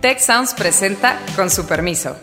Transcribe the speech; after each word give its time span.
Tech 0.00 0.20
Sounds 0.20 0.54
presenta 0.54 1.18
con 1.34 1.50
su 1.50 1.66
permiso. 1.66 2.16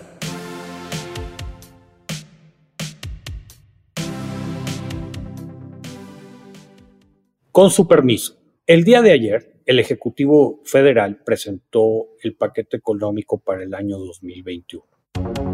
Con 7.52 7.72
su 7.72 7.86
permiso. 7.86 8.38
El 8.66 8.86
día 8.86 9.02
de 9.02 9.12
ayer, 9.12 9.62
el 9.66 9.80
Ejecutivo 9.80 10.62
Federal 10.64 11.22
presentó 11.26 12.12
el 12.24 12.38
paquete 12.38 12.77
económico 12.77 13.39
para 13.39 13.64
el 13.64 13.73
año 13.73 13.98
2021. 13.98 15.45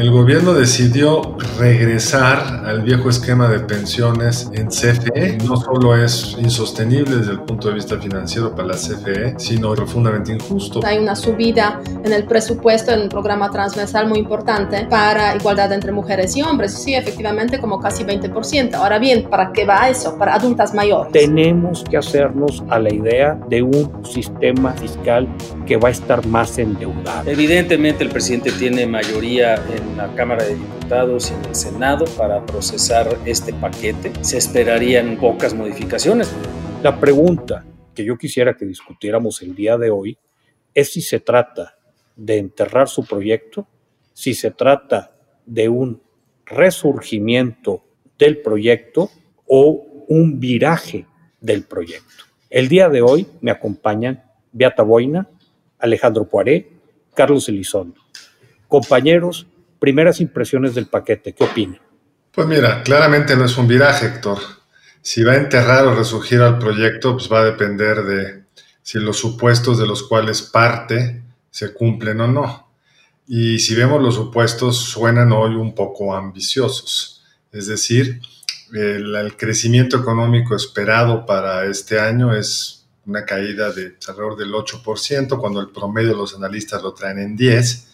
El 0.00 0.10
gobierno 0.12 0.54
decidió 0.54 1.36
regresar 1.58 2.62
al 2.64 2.80
viejo 2.80 3.10
esquema 3.10 3.48
de 3.48 3.60
pensiones 3.60 4.50
en 4.54 4.68
CFE. 4.68 5.36
No 5.46 5.58
solo 5.58 5.94
es 5.94 6.38
insostenible 6.40 7.16
desde 7.16 7.32
el 7.32 7.40
punto 7.40 7.68
de 7.68 7.74
vista 7.74 7.98
financiero 7.98 8.54
para 8.54 8.68
la 8.68 8.76
CFE, 8.76 9.34
sino 9.36 9.74
profundamente 9.74 10.32
injusto. 10.32 10.80
Hay 10.86 10.96
una 10.96 11.14
subida 11.14 11.82
en 12.02 12.14
el 12.14 12.24
presupuesto 12.24 12.92
en 12.92 13.02
un 13.02 13.08
programa 13.10 13.50
transversal 13.50 14.08
muy 14.08 14.20
importante 14.20 14.86
para 14.88 15.36
igualdad 15.36 15.70
entre 15.74 15.92
mujeres 15.92 16.34
y 16.34 16.40
hombres. 16.40 16.72
Sí, 16.72 16.94
efectivamente, 16.94 17.60
como 17.60 17.78
casi 17.78 18.02
20%. 18.02 18.76
Ahora 18.76 18.98
bien, 18.98 19.28
¿para 19.28 19.52
qué 19.52 19.66
va 19.66 19.90
eso? 19.90 20.16
Para 20.16 20.34
adultas 20.34 20.72
mayores. 20.72 21.12
Tenemos 21.12 21.84
que 21.84 21.98
hacernos 21.98 22.64
a 22.70 22.78
la 22.78 22.90
idea 22.90 23.38
de 23.50 23.60
un 23.60 24.02
sistema 24.06 24.72
fiscal 24.72 25.28
que 25.66 25.76
va 25.76 25.88
a 25.88 25.92
estar 25.92 26.26
más 26.26 26.56
endeudado. 26.56 27.30
Evidentemente, 27.30 28.02
el 28.02 28.08
presidente 28.08 28.50
tiene 28.52 28.86
mayoría 28.86 29.56
en 29.56 29.89
en 29.90 29.96
la 29.96 30.14
Cámara 30.14 30.44
de 30.44 30.54
Diputados 30.54 31.30
y 31.30 31.34
en 31.34 31.44
el 31.46 31.54
Senado 31.54 32.04
para 32.16 32.44
procesar 32.46 33.18
este 33.26 33.52
paquete. 33.52 34.12
Se 34.22 34.38
esperarían 34.38 35.16
pocas 35.18 35.54
modificaciones. 35.54 36.32
La 36.82 36.98
pregunta 36.98 37.64
que 37.94 38.04
yo 38.04 38.16
quisiera 38.16 38.54
que 38.54 38.64
discutiéramos 38.64 39.42
el 39.42 39.54
día 39.54 39.76
de 39.76 39.90
hoy 39.90 40.18
es 40.74 40.92
si 40.92 41.02
se 41.02 41.20
trata 41.20 41.76
de 42.16 42.38
enterrar 42.38 42.88
su 42.88 43.04
proyecto, 43.04 43.66
si 44.12 44.34
se 44.34 44.50
trata 44.50 45.12
de 45.44 45.68
un 45.68 46.00
resurgimiento 46.46 47.84
del 48.18 48.38
proyecto 48.38 49.10
o 49.46 50.04
un 50.08 50.38
viraje 50.38 51.06
del 51.40 51.64
proyecto. 51.64 52.24
El 52.48 52.68
día 52.68 52.88
de 52.88 53.02
hoy 53.02 53.26
me 53.40 53.50
acompañan 53.50 54.24
Beata 54.52 54.82
Boina, 54.82 55.28
Alejandro 55.78 56.28
Poiré, 56.28 56.68
Carlos 57.14 57.48
Elizondo. 57.48 58.00
Compañeros, 58.68 59.46
primeras 59.80 60.20
impresiones 60.20 60.74
del 60.74 60.86
paquete, 60.86 61.32
¿qué 61.32 61.42
opina? 61.42 61.80
Pues 62.30 62.46
mira, 62.46 62.82
claramente 62.84 63.34
no 63.34 63.44
es 63.44 63.56
un 63.58 63.66
viraje, 63.66 64.06
Héctor. 64.06 64.38
Si 65.02 65.24
va 65.24 65.32
a 65.32 65.36
enterrar 65.36 65.86
o 65.86 65.94
resurgir 65.94 66.40
al 66.40 66.58
proyecto, 66.58 67.14
pues 67.16 67.32
va 67.32 67.40
a 67.40 67.44
depender 67.44 68.04
de 68.04 68.44
si 68.82 68.98
los 68.98 69.18
supuestos 69.18 69.78
de 69.78 69.86
los 69.86 70.02
cuales 70.02 70.42
parte 70.42 71.22
se 71.50 71.72
cumplen 71.72 72.20
o 72.20 72.28
no. 72.28 72.70
Y 73.26 73.58
si 73.58 73.74
vemos 73.74 74.02
los 74.02 74.14
supuestos, 74.14 74.76
suenan 74.76 75.32
hoy 75.32 75.54
un 75.54 75.74
poco 75.74 76.14
ambiciosos. 76.14 77.24
Es 77.50 77.66
decir, 77.66 78.20
el, 78.72 79.36
crecimiento 79.36 79.98
económico 79.98 80.54
esperado 80.54 81.26
para 81.26 81.64
este 81.66 81.98
año 81.98 82.34
es 82.34 82.86
una 83.06 83.24
caída 83.24 83.72
de 83.72 83.96
alrededor 84.06 84.36
del 84.36 84.52
8%, 84.52 85.40
cuando 85.40 85.60
el 85.60 85.70
promedio 85.70 86.10
de 86.10 86.16
los 86.16 86.34
analistas 86.34 86.82
lo 86.82 86.92
traen 86.92 87.18
en 87.18 87.36
10% 87.36 87.89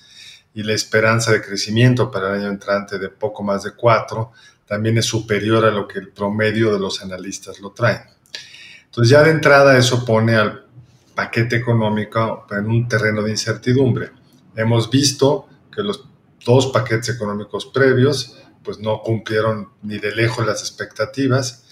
y 0.56 0.62
la 0.62 0.72
esperanza 0.72 1.32
de 1.32 1.42
crecimiento 1.42 2.10
para 2.10 2.28
el 2.28 2.40
año 2.40 2.48
entrante 2.48 2.98
de 2.98 3.10
poco 3.10 3.42
más 3.42 3.62
de 3.64 3.72
4 3.72 4.32
también 4.66 4.96
es 4.96 5.04
superior 5.04 5.66
a 5.66 5.70
lo 5.70 5.86
que 5.86 5.98
el 5.98 6.08
promedio 6.08 6.72
de 6.72 6.80
los 6.80 7.02
analistas 7.02 7.60
lo 7.60 7.72
traen. 7.72 8.00
Entonces 8.86 9.10
ya 9.10 9.22
de 9.22 9.32
entrada 9.32 9.76
eso 9.76 10.02
pone 10.06 10.34
al 10.34 10.64
paquete 11.14 11.56
económico 11.56 12.46
en 12.50 12.70
un 12.70 12.88
terreno 12.88 13.22
de 13.22 13.32
incertidumbre. 13.32 14.12
Hemos 14.56 14.88
visto 14.88 15.46
que 15.70 15.82
los 15.82 16.08
dos 16.42 16.68
paquetes 16.68 17.10
económicos 17.10 17.66
previos 17.66 18.38
pues 18.62 18.78
no 18.78 19.02
cumplieron 19.02 19.68
ni 19.82 19.98
de 19.98 20.14
lejos 20.14 20.46
las 20.46 20.62
expectativas 20.62 21.66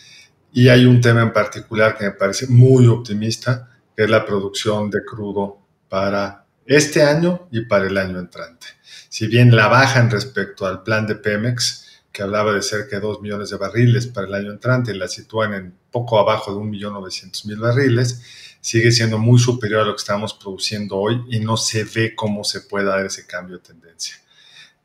y 0.53 0.69
hay 0.69 0.85
un 0.85 1.01
tema 1.01 1.23
en 1.23 1.33
particular 1.33 1.97
que 1.97 2.05
me 2.05 2.11
parece 2.11 2.49
muy 2.49 2.87
optimista, 2.87 3.71
que 3.97 4.05
es 4.05 4.11
la 4.11 4.27
producción 4.27 4.91
de 4.91 5.03
crudo 5.03 5.59
para 5.89 6.44
este 6.67 7.03
año 7.03 7.49
y 7.51 7.63
para 7.63 7.87
el 7.87 7.97
año 7.99 8.19
entrante. 8.19 8.67
Si 9.09 9.27
bien 9.27 9.55
la 9.55 9.69
bajan 9.69 10.11
respecto 10.11 10.67
al 10.67 10.83
plan 10.83 11.07
de 11.07 11.17
Pemex, 11.17 11.85
que 12.11 12.23
hablaba 12.23 12.53
de 12.53 12.63
cerca 12.63 12.97
de 12.97 13.03
2 13.03 13.23
millones 13.23 13.51
de 13.51 13.57
barriles 13.57 14.07
para 14.07 14.27
el 14.27 14.35
año 14.35 14.53
entrante, 14.53 14.95
la 14.95 15.09
sitúan 15.09 15.53
en 15.55 15.75
poco 15.91 16.19
abajo 16.19 16.55
de 16.55 16.61
1.900.000 16.61 17.59
barriles, 17.59 18.23
sigue 18.61 18.93
siendo 18.93 19.19
muy 19.19 19.39
superior 19.39 19.83
a 19.83 19.85
lo 19.85 19.95
que 19.95 20.01
estamos 20.01 20.33
produciendo 20.35 20.97
hoy 20.97 21.23
y 21.29 21.41
no 21.41 21.57
se 21.57 21.85
ve 21.85 22.15
cómo 22.15 22.45
se 22.45 22.63
puede 22.63 22.87
dar 22.87 23.05
ese 23.05 23.27
cambio 23.27 23.59
de 23.59 23.65
tendencia. 23.65 24.17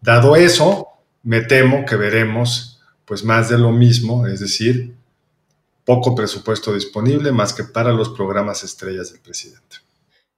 Dado 0.01 0.35
eso, 0.35 0.87
me 1.23 1.41
temo 1.41 1.85
que 1.85 1.95
veremos 1.95 2.81
pues 3.05 3.23
más 3.23 3.49
de 3.49 3.57
lo 3.57 3.71
mismo, 3.71 4.27
es 4.27 4.39
decir, 4.39 4.95
poco 5.85 6.13
presupuesto 6.13 6.73
disponible 6.73 7.31
más 7.31 7.53
que 7.53 7.63
para 7.63 7.91
los 7.91 8.09
programas 8.09 8.63
estrellas 8.63 9.11
del 9.11 9.21
presidente. 9.21 9.77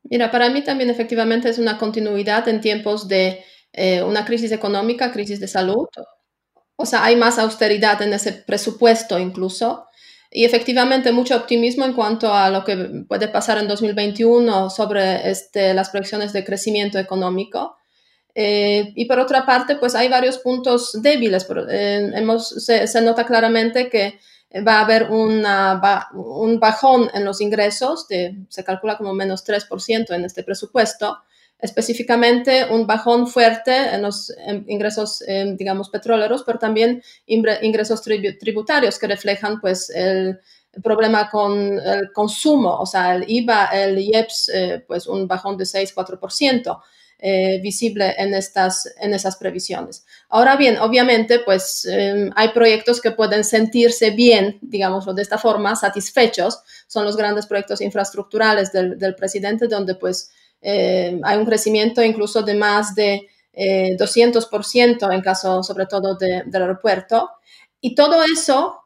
Mira, 0.03 0.31
para 0.31 0.50
mí 0.50 0.63
también 0.63 0.89
efectivamente 0.89 1.50
es 1.50 1.59
una 1.59 1.78
continuidad 1.78 2.47
en 2.47 2.62
tiempos 2.62 3.07
de 3.07 3.44
eh, 3.73 4.01
una 4.03 4.25
crisis 4.25 4.51
económica, 4.51 5.12
crisis 5.12 5.39
de 5.39 5.47
salud. 5.47 5.88
O 6.75 6.85
sea, 6.85 7.03
hay 7.03 7.16
más 7.16 7.38
austeridad 7.38 8.01
en 8.01 8.13
ese 8.13 8.34
presupuesto 8.34 9.19
incluso. 9.19 9.85
Y 10.34 10.45
efectivamente 10.45 11.12
mucho 11.12 11.35
optimismo 11.35 11.85
en 11.85 11.94
cuanto 11.94 12.34
a 12.34 12.50
lo 12.50 12.63
que 12.63 13.03
puede 13.07 13.28
pasar 13.28 13.57
en 13.57 13.67
2021 13.67 14.69
sobre 14.69 15.29
este, 15.29 15.73
las 15.73 15.89
proyecciones 15.89 16.31
de 16.31 16.45
crecimiento 16.45 16.97
económico. 16.97 17.75
Eh, 18.33 18.94
y 18.95 19.06
por 19.06 19.19
otra 19.19 19.45
parte, 19.45 19.75
pues 19.75 19.94
hay 19.94 20.07
varios 20.07 20.38
puntos 20.38 20.97
débiles. 21.01 21.45
Eh, 21.69 22.12
hemos, 22.16 22.47
se, 22.66 22.88
se, 22.88 23.01
nota 23.01 23.25
claramente 23.25 23.89
que 23.89 24.19
va 24.67 24.79
a 24.79 24.81
haber 24.81 25.09
una, 25.09 26.09
un 26.13 26.59
bajón 26.59 27.09
en 27.13 27.23
los 27.23 27.41
ingresos, 27.41 28.07
de, 28.07 28.38
se 28.50 28.63
calcula 28.63 28.97
como 28.97 29.13
menos 29.13 29.45
3% 29.45 30.13
en 30.13 30.25
este 30.25 30.44
presupuesto, 30.44 31.19
específicamente 31.62 32.66
un 32.69 32.88
bajón 32.88 33.28
fuerte 33.28 33.94
en 33.94 34.01
los 34.01 34.34
ingresos, 34.67 35.23
digamos, 35.56 35.89
petroleros, 35.89 36.44
pero 36.44 36.59
también 36.59 37.03
ingresos 37.28 38.01
tributarios 38.01 38.97
que 38.97 39.07
reflejan, 39.07 39.62
pues, 39.62 39.89
el, 39.91 40.39
problema 40.81 41.29
con 41.29 41.78
el 41.79 42.13
consumo, 42.13 42.78
o 42.78 42.85
sea, 42.85 43.16
el 43.16 43.25
IVA, 43.28 43.66
el 43.73 44.00
IEPS, 44.00 44.50
eh, 44.53 44.83
pues, 44.88 45.06
un 45.06 45.28
bajón 45.28 45.57
de 45.57 45.66
6-4%. 45.66 46.81
Eh, 47.24 47.59
visible 47.62 48.16
en, 48.18 48.34
estas, 48.34 48.92
en 49.00 49.14
esas 49.14 49.36
previsiones. 49.36 50.04
Ahora 50.28 50.56
bien, 50.56 50.80
obviamente, 50.80 51.38
pues 51.38 51.86
em, 51.86 52.32
hay 52.36 52.50
proyectos 52.50 53.00
que 53.00 53.12
pueden 53.12 53.44
sentirse 53.44 54.09
bien, 54.09 54.58
digámoslo 54.59 55.14
de 55.14 55.22
esta 55.22 55.38
forma, 55.38 55.76
satisfechos. 55.76 56.64
Son 56.88 57.06
los 57.06 57.16
grandes 57.16 57.46
proyectos 57.46 57.80
infraestructurales 57.81 58.72
del, 58.72 58.98
del 58.98 59.14
presidente, 59.14 59.68
donde 59.68 59.94
pues 59.94 60.31
em, 60.64 61.22
hay 61.24 61.38
un 61.38 61.46
crecimiento 61.46 62.02
incluso 62.02 62.42
de 62.42 62.56
más 62.56 62.96
de 62.96 63.28
200% 63.54 65.12
eh, 65.12 65.16
en 65.16 65.22
caso 65.22 65.62
sobre 65.62 65.86
todo 65.86 66.16
de, 66.16 66.42
del 66.48 66.62
aeropuerto. 66.64 67.30
Y 67.81 67.94
todo 67.94 68.24
eso 68.24 68.78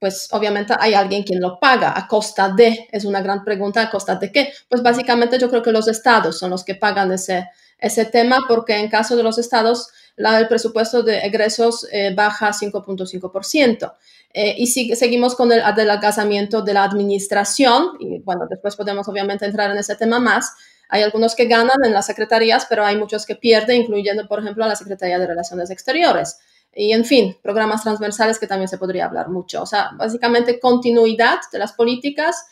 pues 0.00 0.28
obviamente 0.32 0.74
hay 0.78 0.94
alguien 0.94 1.22
quien 1.22 1.40
lo 1.40 1.60
paga. 1.60 1.96
¿A 1.96 2.08
costa 2.08 2.48
de? 2.48 2.88
Es 2.90 3.04
una 3.04 3.22
gran 3.22 3.44
pregunta. 3.44 3.80
¿A 3.82 3.90
costa 3.90 4.16
de 4.16 4.32
qué? 4.32 4.52
Pues 4.68 4.82
básicamente 4.82 5.38
yo 5.38 5.48
creo 5.48 5.62
que 5.62 5.72
los 5.72 5.88
estados 5.88 6.38
son 6.38 6.50
los 6.50 6.62
que 6.62 6.74
pagan 6.74 7.12
ese, 7.12 7.48
ese 7.84 8.04
tema 8.04 8.44
porque 8.48 8.76
en 8.76 8.88
caso 8.88 9.16
de 9.16 9.22
los 9.22 9.38
estados 9.38 9.88
la, 10.16 10.38
el 10.38 10.48
presupuesto 10.48 11.02
de 11.02 11.18
egresos 11.18 11.86
eh, 11.90 12.14
baja 12.14 12.50
5.5%. 12.50 13.94
Eh, 14.32 14.54
y 14.58 14.66
si, 14.66 14.94
seguimos 14.96 15.34
con 15.34 15.52
el 15.52 15.60
adelgazamiento 15.60 16.62
de 16.62 16.74
la 16.74 16.84
administración, 16.84 17.96
y 18.00 18.20
bueno, 18.20 18.46
después 18.48 18.76
podemos 18.76 19.08
obviamente 19.08 19.44
entrar 19.44 19.70
en 19.70 19.78
ese 19.78 19.96
tema 19.96 20.18
más. 20.18 20.52
Hay 20.88 21.02
algunos 21.02 21.34
que 21.34 21.46
ganan 21.46 21.76
en 21.84 21.92
las 21.92 22.06
secretarías, 22.06 22.66
pero 22.68 22.84
hay 22.84 22.96
muchos 22.96 23.26
que 23.26 23.36
pierden, 23.36 23.82
incluyendo, 23.82 24.26
por 24.28 24.40
ejemplo, 24.40 24.64
a 24.64 24.68
la 24.68 24.76
Secretaría 24.76 25.18
de 25.18 25.26
Relaciones 25.26 25.70
Exteriores. 25.70 26.38
Y, 26.74 26.92
en 26.92 27.04
fin, 27.04 27.36
programas 27.42 27.82
transversales 27.82 28.38
que 28.38 28.46
también 28.46 28.68
se 28.68 28.78
podría 28.78 29.06
hablar 29.06 29.28
mucho. 29.28 29.62
O 29.62 29.66
sea, 29.66 29.90
básicamente 29.96 30.60
continuidad 30.60 31.38
de 31.52 31.58
las 31.58 31.72
políticas 31.72 32.46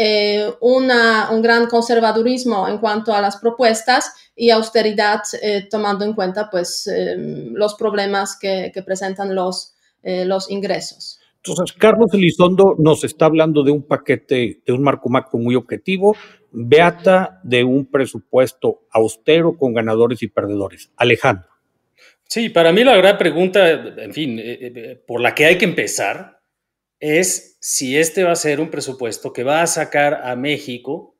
eh, 0.00 0.54
una, 0.60 1.28
un 1.32 1.42
gran 1.42 1.66
conservadurismo 1.66 2.68
en 2.68 2.78
cuanto 2.78 3.12
a 3.12 3.20
las 3.20 3.36
propuestas 3.38 4.12
y 4.38 4.50
austeridad 4.50 5.22
eh, 5.42 5.66
tomando 5.68 6.04
en 6.04 6.14
cuenta 6.14 6.48
pues, 6.48 6.86
eh, 6.86 7.16
los 7.52 7.74
problemas 7.74 8.38
que, 8.40 8.70
que 8.72 8.82
presentan 8.82 9.34
los, 9.34 9.74
los 10.02 10.48
ingresos. 10.50 11.18
Entonces, 11.42 11.76
Carlos 11.76 12.08
Elizondo 12.14 12.76
nos 12.78 13.04
está 13.04 13.26
hablando 13.26 13.62
de 13.62 13.72
un 13.72 13.82
paquete, 13.82 14.62
de 14.64 14.72
un 14.72 14.82
marco 14.82 15.08
macro 15.08 15.38
muy 15.38 15.54
objetivo, 15.54 16.16
Beata 16.50 17.40
de 17.42 17.64
un 17.64 17.84
presupuesto 17.90 18.86
austero 18.90 19.58
con 19.58 19.74
ganadores 19.74 20.22
y 20.22 20.28
perdedores. 20.28 20.90
Alejandro. 20.96 21.48
Sí, 22.24 22.48
para 22.48 22.72
mí 22.72 22.84
la 22.84 22.96
gran 22.96 23.18
pregunta, 23.18 23.70
en 23.70 24.12
fin, 24.14 24.40
por 25.06 25.20
la 25.20 25.34
que 25.34 25.46
hay 25.46 25.58
que 25.58 25.66
empezar 25.66 26.40
es 27.00 27.58
si 27.60 27.96
este 27.98 28.24
va 28.24 28.32
a 28.32 28.36
ser 28.36 28.60
un 28.60 28.70
presupuesto 28.70 29.32
que 29.32 29.44
va 29.44 29.62
a 29.62 29.66
sacar 29.66 30.22
a 30.24 30.36
México 30.36 31.17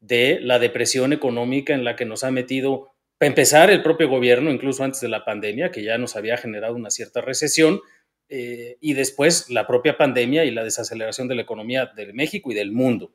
de 0.00 0.38
la 0.40 0.58
depresión 0.58 1.12
económica 1.12 1.74
en 1.74 1.84
la 1.84 1.96
que 1.96 2.04
nos 2.04 2.24
ha 2.24 2.30
metido, 2.30 2.92
para 3.18 3.28
empezar, 3.28 3.70
el 3.70 3.82
propio 3.82 4.08
gobierno, 4.08 4.50
incluso 4.50 4.84
antes 4.84 5.00
de 5.00 5.08
la 5.08 5.24
pandemia, 5.24 5.70
que 5.70 5.82
ya 5.82 5.98
nos 5.98 6.14
había 6.16 6.36
generado 6.36 6.74
una 6.74 6.90
cierta 6.90 7.20
recesión, 7.20 7.80
eh, 8.28 8.76
y 8.80 8.92
después 8.92 9.48
la 9.48 9.66
propia 9.66 9.96
pandemia 9.96 10.44
y 10.44 10.50
la 10.50 10.62
desaceleración 10.62 11.28
de 11.28 11.34
la 11.34 11.42
economía 11.42 11.90
de 11.96 12.12
México 12.12 12.52
y 12.52 12.54
del 12.54 12.72
mundo. 12.72 13.12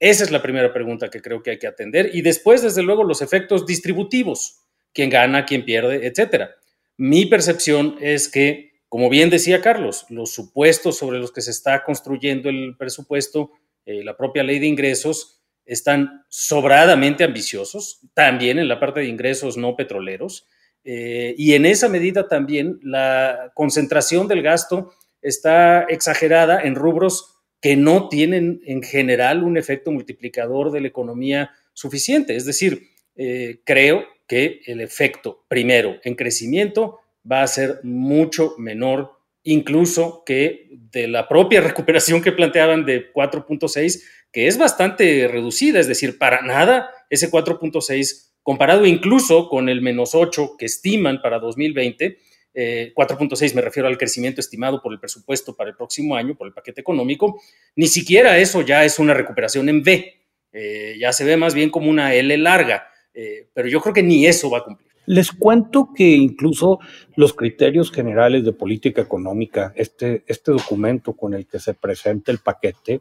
Esa 0.00 0.24
es 0.24 0.30
la 0.30 0.42
primera 0.42 0.72
pregunta 0.72 1.10
que 1.10 1.22
creo 1.22 1.42
que 1.42 1.50
hay 1.50 1.58
que 1.58 1.66
atender. 1.66 2.10
Y 2.12 2.22
después, 2.22 2.62
desde 2.62 2.82
luego, 2.82 3.04
los 3.04 3.22
efectos 3.22 3.66
distributivos, 3.66 4.60
quién 4.92 5.10
gana, 5.10 5.44
quién 5.44 5.64
pierde, 5.64 6.06
etcétera. 6.06 6.54
Mi 6.96 7.26
percepción 7.26 7.96
es 8.00 8.28
que, 8.28 8.72
como 8.88 9.08
bien 9.08 9.30
decía 9.30 9.60
Carlos, 9.60 10.06
los 10.08 10.32
supuestos 10.32 10.98
sobre 10.98 11.18
los 11.18 11.32
que 11.32 11.40
se 11.40 11.50
está 11.50 11.84
construyendo 11.84 12.48
el 12.48 12.76
presupuesto, 12.76 13.52
eh, 13.86 14.02
la 14.04 14.16
propia 14.16 14.42
ley 14.42 14.58
de 14.58 14.66
ingresos, 14.66 15.37
están 15.68 16.24
sobradamente 16.28 17.24
ambiciosos, 17.24 18.00
también 18.14 18.58
en 18.58 18.68
la 18.68 18.80
parte 18.80 19.00
de 19.00 19.06
ingresos 19.06 19.56
no 19.56 19.76
petroleros. 19.76 20.48
Eh, 20.82 21.34
y 21.36 21.52
en 21.52 21.66
esa 21.66 21.88
medida 21.90 22.26
también 22.26 22.80
la 22.82 23.52
concentración 23.54 24.26
del 24.26 24.42
gasto 24.42 24.92
está 25.20 25.82
exagerada 25.82 26.62
en 26.62 26.74
rubros 26.74 27.36
que 27.60 27.76
no 27.76 28.08
tienen 28.08 28.62
en 28.64 28.82
general 28.82 29.44
un 29.44 29.58
efecto 29.58 29.92
multiplicador 29.92 30.70
de 30.70 30.80
la 30.80 30.88
economía 30.88 31.50
suficiente. 31.74 32.34
Es 32.34 32.46
decir, 32.46 32.88
eh, 33.16 33.60
creo 33.64 34.04
que 34.26 34.62
el 34.66 34.80
efecto, 34.80 35.44
primero, 35.48 35.96
en 36.02 36.14
crecimiento 36.14 37.00
va 37.30 37.42
a 37.42 37.46
ser 37.46 37.80
mucho 37.82 38.54
menor 38.56 39.18
incluso 39.42 40.22
que 40.24 40.68
de 40.70 41.08
la 41.08 41.28
propia 41.28 41.60
recuperación 41.68 42.22
que 42.22 42.32
planteaban 42.32 42.84
de 42.84 43.12
4.6, 43.12 44.02
que 44.32 44.46
es 44.46 44.58
bastante 44.58 45.28
reducida, 45.28 45.80
es 45.80 45.88
decir, 45.88 46.18
para 46.18 46.42
nada 46.42 46.90
ese 47.10 47.30
4.6 47.30 48.28
comparado 48.42 48.86
incluso 48.86 49.48
con 49.48 49.68
el 49.68 49.82
menos 49.82 50.14
8 50.14 50.56
que 50.58 50.66
estiman 50.66 51.20
para 51.20 51.38
2020, 51.38 52.18
4.6 52.54 53.50
eh, 53.50 53.54
me 53.54 53.60
refiero 53.60 53.88
al 53.88 53.98
crecimiento 53.98 54.40
estimado 54.40 54.80
por 54.82 54.92
el 54.92 54.98
presupuesto 54.98 55.54
para 55.54 55.70
el 55.70 55.76
próximo 55.76 56.16
año, 56.16 56.34
por 56.34 56.46
el 56.46 56.54
paquete 56.54 56.80
económico, 56.80 57.40
ni 57.76 57.86
siquiera 57.86 58.38
eso 58.38 58.62
ya 58.62 58.84
es 58.84 58.98
una 58.98 59.14
recuperación 59.14 59.68
en 59.68 59.80
V, 59.80 60.14
eh, 60.52 60.96
ya 60.98 61.12
se 61.12 61.24
ve 61.24 61.36
más 61.36 61.54
bien 61.54 61.70
como 61.70 61.90
una 61.90 62.14
L 62.14 62.36
larga, 62.38 62.88
eh, 63.12 63.48
pero 63.52 63.68
yo 63.68 63.80
creo 63.80 63.94
que 63.94 64.02
ni 64.02 64.26
eso 64.26 64.50
va 64.50 64.58
a 64.58 64.64
cumplir. 64.64 64.88
Les 65.06 65.30
cuento 65.30 65.90
que 65.94 66.04
incluso 66.04 66.80
los 67.16 67.32
criterios 67.32 67.90
generales 67.90 68.44
de 68.44 68.52
política 68.52 69.00
económica, 69.00 69.72
este, 69.74 70.22
este 70.26 70.52
documento 70.52 71.14
con 71.14 71.32
el 71.34 71.46
que 71.46 71.58
se 71.58 71.74
presenta 71.74 72.30
el 72.32 72.38
paquete, 72.38 73.00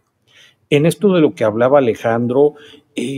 en 0.69 0.85
esto 0.85 1.13
de 1.13 1.21
lo 1.21 1.33
que 1.33 1.43
hablaba 1.43 1.79
Alejandro, 1.79 2.55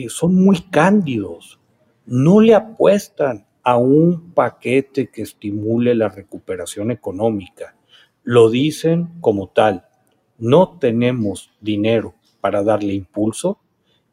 son 0.09 0.35
muy 0.35 0.61
cándidos, 0.61 1.59
no 2.05 2.41
le 2.41 2.55
apuestan 2.55 3.45
a 3.63 3.77
un 3.77 4.31
paquete 4.33 5.09
que 5.09 5.21
estimule 5.21 5.95
la 5.95 6.09
recuperación 6.09 6.91
económica. 6.91 7.75
Lo 8.23 8.49
dicen 8.49 9.09
como 9.21 9.47
tal. 9.47 9.85
No 10.37 10.77
tenemos 10.79 11.51
dinero 11.61 12.15
para 12.41 12.63
darle 12.63 12.93
impulso. 12.93 13.59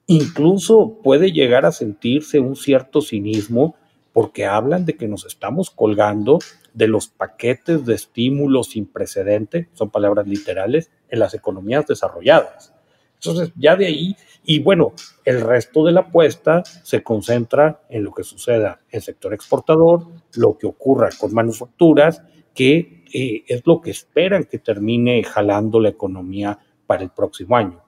Incluso 0.06 1.00
puede 1.03 1.33
llegar 1.33 1.65
a 1.65 1.73
sentirse 1.73 2.38
un 2.38 2.56
cierto 2.56 3.00
cinismo 3.00 3.77
porque 4.12 4.47
hablan 4.47 4.85
de 4.85 4.97
que 4.97 5.09
nos 5.09 5.27
estamos 5.27 5.71
colgando 5.71 6.38
de 6.73 6.88
los 6.88 7.09
paquetes 7.09 7.85
de 7.87 7.94
estímulos 7.94 8.69
sin 8.69 8.87
precedente, 8.87 9.69
son 9.73 9.91
palabras 9.91 10.27
literales, 10.27 10.91
en 11.09 11.19
las 11.19 11.35
economías 11.35 11.87
desarrolladas. 11.87 12.75
Entonces, 13.17 13.53
ya 13.57 13.77
de 13.77 13.87
ahí, 13.87 14.17
y 14.45 14.61
bueno, 14.61 14.93
el 15.25 15.41
resto 15.41 15.85
de 15.85 15.93
la 15.93 16.01
apuesta 16.01 16.63
se 16.65 17.03
concentra 17.03 17.83
en 17.89 18.05
lo 18.05 18.13
que 18.13 18.23
suceda 18.23 18.81
en 18.91 18.99
el 18.99 19.03
sector 19.03 19.35
exportador, 19.35 20.07
lo 20.35 20.57
que 20.57 20.67
ocurra 20.67 21.09
con 21.19 21.35
manufacturas, 21.35 22.23
que 22.55 23.05
eh, 23.13 23.45
es 23.47 23.63
lo 23.67 23.81
que 23.81 23.91
esperan 23.91 24.45
que 24.45 24.59
termine 24.59 25.23
jalando 25.25 25.81
la 25.81 25.89
economía 25.91 26.59
para 26.87 27.03
el 27.03 27.11
próximo 27.11 27.57
año. 27.57 27.83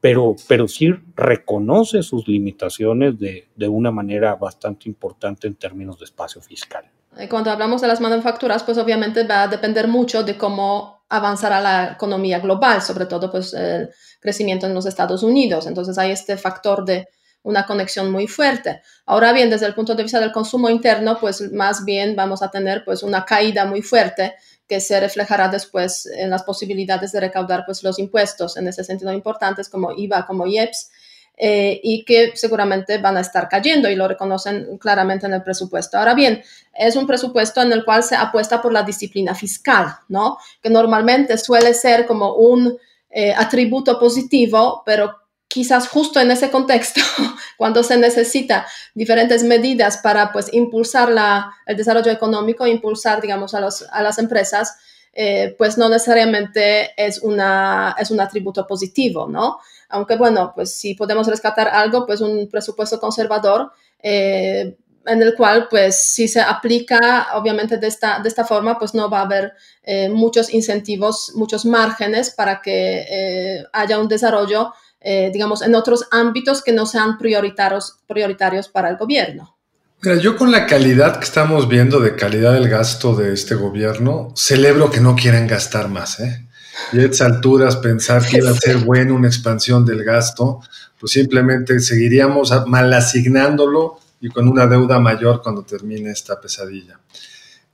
Pero, 0.00 0.36
pero 0.46 0.68
sí 0.68 0.94
reconoce 1.16 2.02
sus 2.02 2.28
limitaciones 2.28 3.18
de, 3.18 3.48
de 3.56 3.68
una 3.68 3.90
manera 3.90 4.34
bastante 4.34 4.88
importante 4.88 5.46
en 5.46 5.54
términos 5.54 5.98
de 5.98 6.04
espacio 6.04 6.42
fiscal. 6.42 6.84
Cuando 7.30 7.50
hablamos 7.50 7.80
de 7.80 7.88
las 7.88 8.00
manufacturas, 8.00 8.62
pues 8.64 8.76
obviamente 8.76 9.26
va 9.26 9.44
a 9.44 9.48
depender 9.48 9.88
mucho 9.88 10.24
de 10.24 10.36
cómo 10.36 10.93
avanzará 11.08 11.60
la 11.60 11.92
economía 11.92 12.38
global, 12.38 12.82
sobre 12.82 13.06
todo 13.06 13.30
pues 13.30 13.54
el 13.54 13.90
crecimiento 14.20 14.66
en 14.66 14.74
los 14.74 14.86
Estados 14.86 15.22
Unidos. 15.22 15.66
Entonces 15.66 15.98
hay 15.98 16.10
este 16.10 16.36
factor 16.36 16.84
de 16.84 17.08
una 17.42 17.66
conexión 17.66 18.10
muy 18.10 18.26
fuerte. 18.26 18.82
Ahora 19.06 19.32
bien, 19.32 19.50
desde 19.50 19.66
el 19.66 19.74
punto 19.74 19.94
de 19.94 20.02
vista 20.02 20.18
del 20.18 20.32
consumo 20.32 20.70
interno, 20.70 21.18
pues 21.20 21.52
más 21.52 21.84
bien 21.84 22.16
vamos 22.16 22.42
a 22.42 22.50
tener 22.50 22.84
pues 22.84 23.02
una 23.02 23.24
caída 23.24 23.66
muy 23.66 23.82
fuerte 23.82 24.34
que 24.66 24.80
se 24.80 24.98
reflejará 24.98 25.48
después 25.48 26.06
en 26.06 26.30
las 26.30 26.42
posibilidades 26.42 27.12
de 27.12 27.20
recaudar 27.20 27.64
pues 27.66 27.82
los 27.82 27.98
impuestos 27.98 28.56
en 28.56 28.66
ese 28.66 28.82
sentido 28.82 29.12
importantes 29.12 29.68
como 29.68 29.92
IVA, 29.92 30.26
como 30.26 30.46
IEPS, 30.46 30.90
eh, 31.36 31.80
y 31.82 32.04
que 32.04 32.32
seguramente 32.36 32.98
van 32.98 33.16
a 33.16 33.20
estar 33.20 33.48
cayendo 33.48 33.90
y 33.90 33.96
lo 33.96 34.06
reconocen 34.06 34.78
claramente 34.78 35.26
en 35.26 35.34
el 35.34 35.42
presupuesto. 35.42 35.98
Ahora 35.98 36.14
bien, 36.14 36.42
es 36.72 36.94
un 36.94 37.06
presupuesto 37.06 37.60
en 37.60 37.72
el 37.72 37.84
cual 37.84 38.04
se 38.04 38.14
apuesta 38.14 38.62
por 38.62 38.72
la 38.72 38.84
disciplina 38.84 39.34
fiscal, 39.34 39.96
¿no? 40.08 40.38
Que 40.62 40.70
normalmente 40.70 41.36
suele 41.36 41.74
ser 41.74 42.06
como 42.06 42.34
un 42.34 42.78
eh, 43.10 43.34
atributo 43.36 43.98
positivo, 43.98 44.82
pero 44.86 45.12
quizás 45.48 45.88
justo 45.88 46.20
en 46.20 46.30
ese 46.30 46.50
contexto, 46.50 47.00
cuando 47.56 47.82
se 47.82 47.96
necesita 47.96 48.66
diferentes 48.94 49.42
medidas 49.42 49.98
para 49.98 50.32
pues 50.32 50.52
impulsar 50.52 51.10
la, 51.10 51.52
el 51.66 51.76
desarrollo 51.76 52.10
económico, 52.10 52.66
impulsar, 52.66 53.20
digamos, 53.20 53.54
a, 53.54 53.60
los, 53.60 53.82
a 53.90 54.02
las 54.02 54.18
empresas, 54.18 54.76
eh, 55.12 55.54
pues 55.56 55.78
no 55.78 55.88
necesariamente 55.88 56.92
es, 56.96 57.20
una, 57.22 57.94
es 57.98 58.10
un 58.10 58.20
atributo 58.20 58.66
positivo, 58.66 59.28
¿no? 59.28 59.60
Aunque 59.88 60.16
bueno, 60.16 60.52
pues 60.54 60.76
si 60.76 60.94
podemos 60.94 61.26
rescatar 61.26 61.68
algo, 61.68 62.06
pues 62.06 62.20
un 62.20 62.48
presupuesto 62.48 62.98
conservador 62.98 63.72
eh, 64.02 64.76
en 65.06 65.22
el 65.22 65.34
cual, 65.34 65.68
pues, 65.68 66.04
si 66.04 66.28
se 66.28 66.40
aplica, 66.40 67.28
obviamente, 67.34 67.76
de 67.76 67.86
esta, 67.86 68.20
de 68.20 68.28
esta 68.28 68.44
forma, 68.44 68.78
pues 68.78 68.94
no 68.94 69.10
va 69.10 69.20
a 69.20 69.22
haber 69.22 69.52
eh, 69.82 70.08
muchos 70.08 70.52
incentivos, 70.52 71.32
muchos 71.34 71.64
márgenes 71.64 72.30
para 72.30 72.60
que 72.60 73.04
eh, 73.08 73.64
haya 73.72 73.98
un 73.98 74.08
desarrollo, 74.08 74.72
eh, 75.00 75.30
digamos, 75.32 75.62
en 75.62 75.74
otros 75.74 76.06
ámbitos 76.10 76.62
que 76.62 76.72
no 76.72 76.86
sean 76.86 77.18
prioritarios, 77.18 77.98
prioritarios 78.06 78.68
para 78.68 78.88
el 78.88 78.96
gobierno. 78.96 79.56
Mira, 80.02 80.16
yo 80.18 80.36
con 80.36 80.50
la 80.50 80.66
calidad 80.66 81.18
que 81.18 81.24
estamos 81.24 81.68
viendo 81.68 82.00
de 82.00 82.14
calidad 82.14 82.52
del 82.52 82.68
gasto 82.68 83.14
de 83.14 83.32
este 83.32 83.54
gobierno, 83.54 84.32
celebro 84.36 84.90
que 84.90 85.00
no 85.00 85.16
quieran 85.16 85.46
gastar 85.46 85.88
más, 85.88 86.20
¿eh? 86.20 86.46
Y 86.92 87.00
a 87.00 87.04
estas 87.04 87.22
alturas 87.22 87.76
pensar 87.76 88.26
que 88.26 88.38
iba 88.38 88.50
a 88.50 88.54
ser 88.54 88.78
bueno 88.78 89.14
una 89.14 89.28
expansión 89.28 89.84
del 89.84 90.04
gasto, 90.04 90.60
pues 90.98 91.12
simplemente 91.12 91.80
seguiríamos 91.80 92.52
mal 92.66 92.92
asignándolo 92.92 93.98
y 94.20 94.28
con 94.28 94.48
una 94.48 94.66
deuda 94.66 94.98
mayor 94.98 95.42
cuando 95.42 95.62
termine 95.64 96.10
esta 96.10 96.40
pesadilla. 96.40 96.98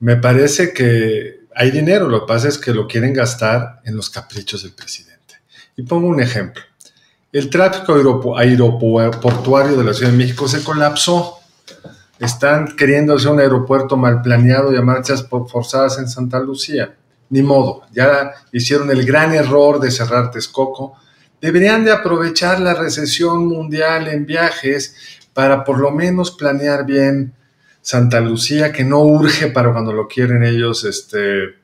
Me 0.00 0.16
parece 0.16 0.72
que 0.72 1.40
hay 1.54 1.70
dinero, 1.70 2.08
lo 2.08 2.20
que 2.20 2.26
pasa 2.26 2.48
es 2.48 2.58
que 2.58 2.72
lo 2.72 2.86
quieren 2.86 3.12
gastar 3.12 3.80
en 3.84 3.96
los 3.96 4.10
caprichos 4.10 4.62
del 4.62 4.72
presidente. 4.72 5.36
Y 5.76 5.82
pongo 5.82 6.08
un 6.08 6.20
ejemplo. 6.20 6.62
El 7.32 7.48
tráfico 7.48 7.94
aeroportuario 8.36 9.76
de 9.76 9.84
la 9.84 9.94
Ciudad 9.94 10.10
de 10.10 10.16
México 10.16 10.48
se 10.48 10.64
colapsó. 10.64 11.38
Están 12.18 12.76
queriendo 12.76 13.14
hacer 13.14 13.30
un 13.30 13.40
aeropuerto 13.40 13.96
mal 13.96 14.20
planeado 14.20 14.72
y 14.72 14.76
a 14.76 14.82
marchas 14.82 15.26
forzadas 15.28 15.98
en 15.98 16.08
Santa 16.08 16.40
Lucía. 16.40 16.96
Ni 17.30 17.42
modo, 17.42 17.82
ya 17.92 18.32
hicieron 18.52 18.90
el 18.90 19.04
gran 19.04 19.32
error 19.32 19.80
de 19.80 19.90
cerrar 19.90 20.30
Texcoco. 20.30 20.94
Deberían 21.40 21.84
de 21.84 21.92
aprovechar 21.92 22.60
la 22.60 22.74
recesión 22.74 23.46
mundial 23.46 24.08
en 24.08 24.26
viajes 24.26 24.94
para 25.32 25.64
por 25.64 25.78
lo 25.78 25.90
menos 25.90 26.32
planear 26.32 26.84
bien 26.84 27.34
Santa 27.82 28.20
Lucía, 28.20 28.72
que 28.72 28.84
no 28.84 29.00
urge 29.00 29.48
para 29.48 29.72
cuando 29.72 29.92
lo 29.92 30.06
quieren 30.06 30.42
ellos 30.42 30.84
este, 30.84 31.56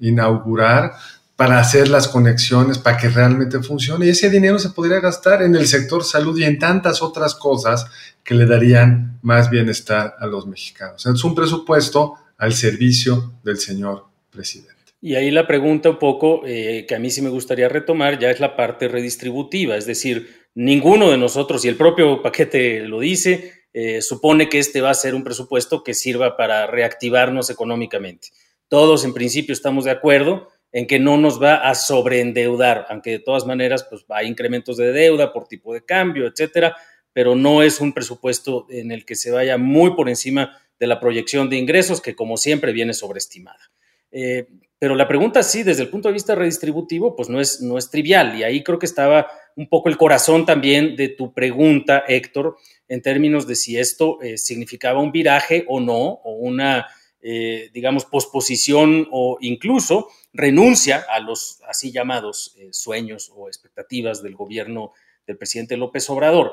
inaugurar, 0.00 0.94
para 1.36 1.60
hacer 1.60 1.88
las 1.88 2.08
conexiones, 2.08 2.78
para 2.78 2.96
que 2.96 3.08
realmente 3.08 3.60
funcione. 3.60 4.06
Y 4.06 4.10
ese 4.10 4.30
dinero 4.30 4.58
se 4.58 4.70
podría 4.70 5.00
gastar 5.00 5.42
en 5.42 5.54
el 5.54 5.66
sector 5.66 6.04
salud 6.04 6.36
y 6.38 6.44
en 6.44 6.58
tantas 6.58 7.02
otras 7.02 7.34
cosas 7.34 7.86
que 8.24 8.34
le 8.34 8.46
darían 8.46 9.18
más 9.22 9.50
bienestar 9.50 10.16
a 10.18 10.26
los 10.26 10.46
mexicanos. 10.46 11.06
Es 11.06 11.24
un 11.24 11.34
presupuesto 11.34 12.14
al 12.38 12.54
servicio 12.54 13.34
del 13.44 13.58
señor 13.58 14.06
presidente. 14.30 14.77
Y 15.00 15.14
ahí 15.14 15.30
la 15.30 15.46
pregunta 15.46 15.90
un 15.90 15.98
poco 15.98 16.42
eh, 16.44 16.84
que 16.88 16.94
a 16.94 16.98
mí 16.98 17.10
sí 17.10 17.22
me 17.22 17.28
gustaría 17.28 17.68
retomar 17.68 18.18
ya 18.18 18.30
es 18.30 18.40
la 18.40 18.56
parte 18.56 18.88
redistributiva, 18.88 19.76
es 19.76 19.86
decir, 19.86 20.48
ninguno 20.54 21.10
de 21.10 21.18
nosotros, 21.18 21.64
y 21.64 21.68
el 21.68 21.76
propio 21.76 22.20
paquete 22.20 22.80
lo 22.80 22.98
dice, 23.00 23.52
eh, 23.72 24.02
supone 24.02 24.48
que 24.48 24.58
este 24.58 24.80
va 24.80 24.90
a 24.90 24.94
ser 24.94 25.14
un 25.14 25.22
presupuesto 25.22 25.84
que 25.84 25.94
sirva 25.94 26.36
para 26.36 26.66
reactivarnos 26.66 27.48
económicamente. 27.48 28.28
Todos 28.66 29.04
en 29.04 29.14
principio 29.14 29.52
estamos 29.52 29.84
de 29.84 29.92
acuerdo 29.92 30.48
en 30.72 30.86
que 30.86 30.98
no 30.98 31.16
nos 31.16 31.40
va 31.40 31.54
a 31.56 31.76
sobreendeudar, 31.76 32.86
aunque 32.90 33.10
de 33.10 33.18
todas 33.20 33.46
maneras 33.46 33.86
pues, 33.88 34.04
hay 34.08 34.26
incrementos 34.26 34.76
de 34.76 34.92
deuda 34.92 35.32
por 35.32 35.46
tipo 35.46 35.72
de 35.72 35.84
cambio, 35.84 36.26
etcétera, 36.26 36.76
pero 37.12 37.36
no 37.36 37.62
es 37.62 37.80
un 37.80 37.92
presupuesto 37.92 38.66
en 38.68 38.90
el 38.90 39.04
que 39.04 39.14
se 39.14 39.30
vaya 39.30 39.58
muy 39.58 39.94
por 39.94 40.08
encima 40.08 40.60
de 40.78 40.86
la 40.86 41.00
proyección 41.00 41.48
de 41.48 41.56
ingresos, 41.56 42.00
que 42.00 42.14
como 42.14 42.36
siempre 42.36 42.72
viene 42.72 42.94
sobreestimada. 42.94 43.70
Eh, 44.10 44.46
pero 44.78 44.94
la 44.94 45.08
pregunta 45.08 45.42
sí, 45.42 45.64
desde 45.64 45.82
el 45.82 45.88
punto 45.88 46.08
de 46.08 46.14
vista 46.14 46.36
redistributivo, 46.36 47.16
pues 47.16 47.28
no 47.28 47.40
es, 47.40 47.60
no 47.60 47.78
es 47.78 47.90
trivial. 47.90 48.38
Y 48.38 48.44
ahí 48.44 48.62
creo 48.62 48.78
que 48.78 48.86
estaba 48.86 49.28
un 49.56 49.68
poco 49.68 49.88
el 49.88 49.96
corazón 49.96 50.46
también 50.46 50.94
de 50.94 51.08
tu 51.08 51.32
pregunta, 51.32 52.04
Héctor, 52.06 52.56
en 52.86 53.02
términos 53.02 53.46
de 53.48 53.56
si 53.56 53.76
esto 53.76 54.22
eh, 54.22 54.38
significaba 54.38 55.00
un 55.00 55.10
viraje 55.10 55.64
o 55.66 55.80
no, 55.80 55.96
o 55.96 56.32
una, 56.34 56.86
eh, 57.20 57.70
digamos, 57.72 58.04
posposición 58.04 59.08
o 59.10 59.38
incluso 59.40 60.08
renuncia 60.32 61.04
a 61.10 61.18
los 61.18 61.60
así 61.68 61.90
llamados 61.90 62.54
sueños 62.70 63.32
o 63.34 63.48
expectativas 63.48 64.22
del 64.22 64.36
gobierno 64.36 64.92
del 65.26 65.38
presidente 65.38 65.76
López 65.76 66.08
Obrador. 66.08 66.52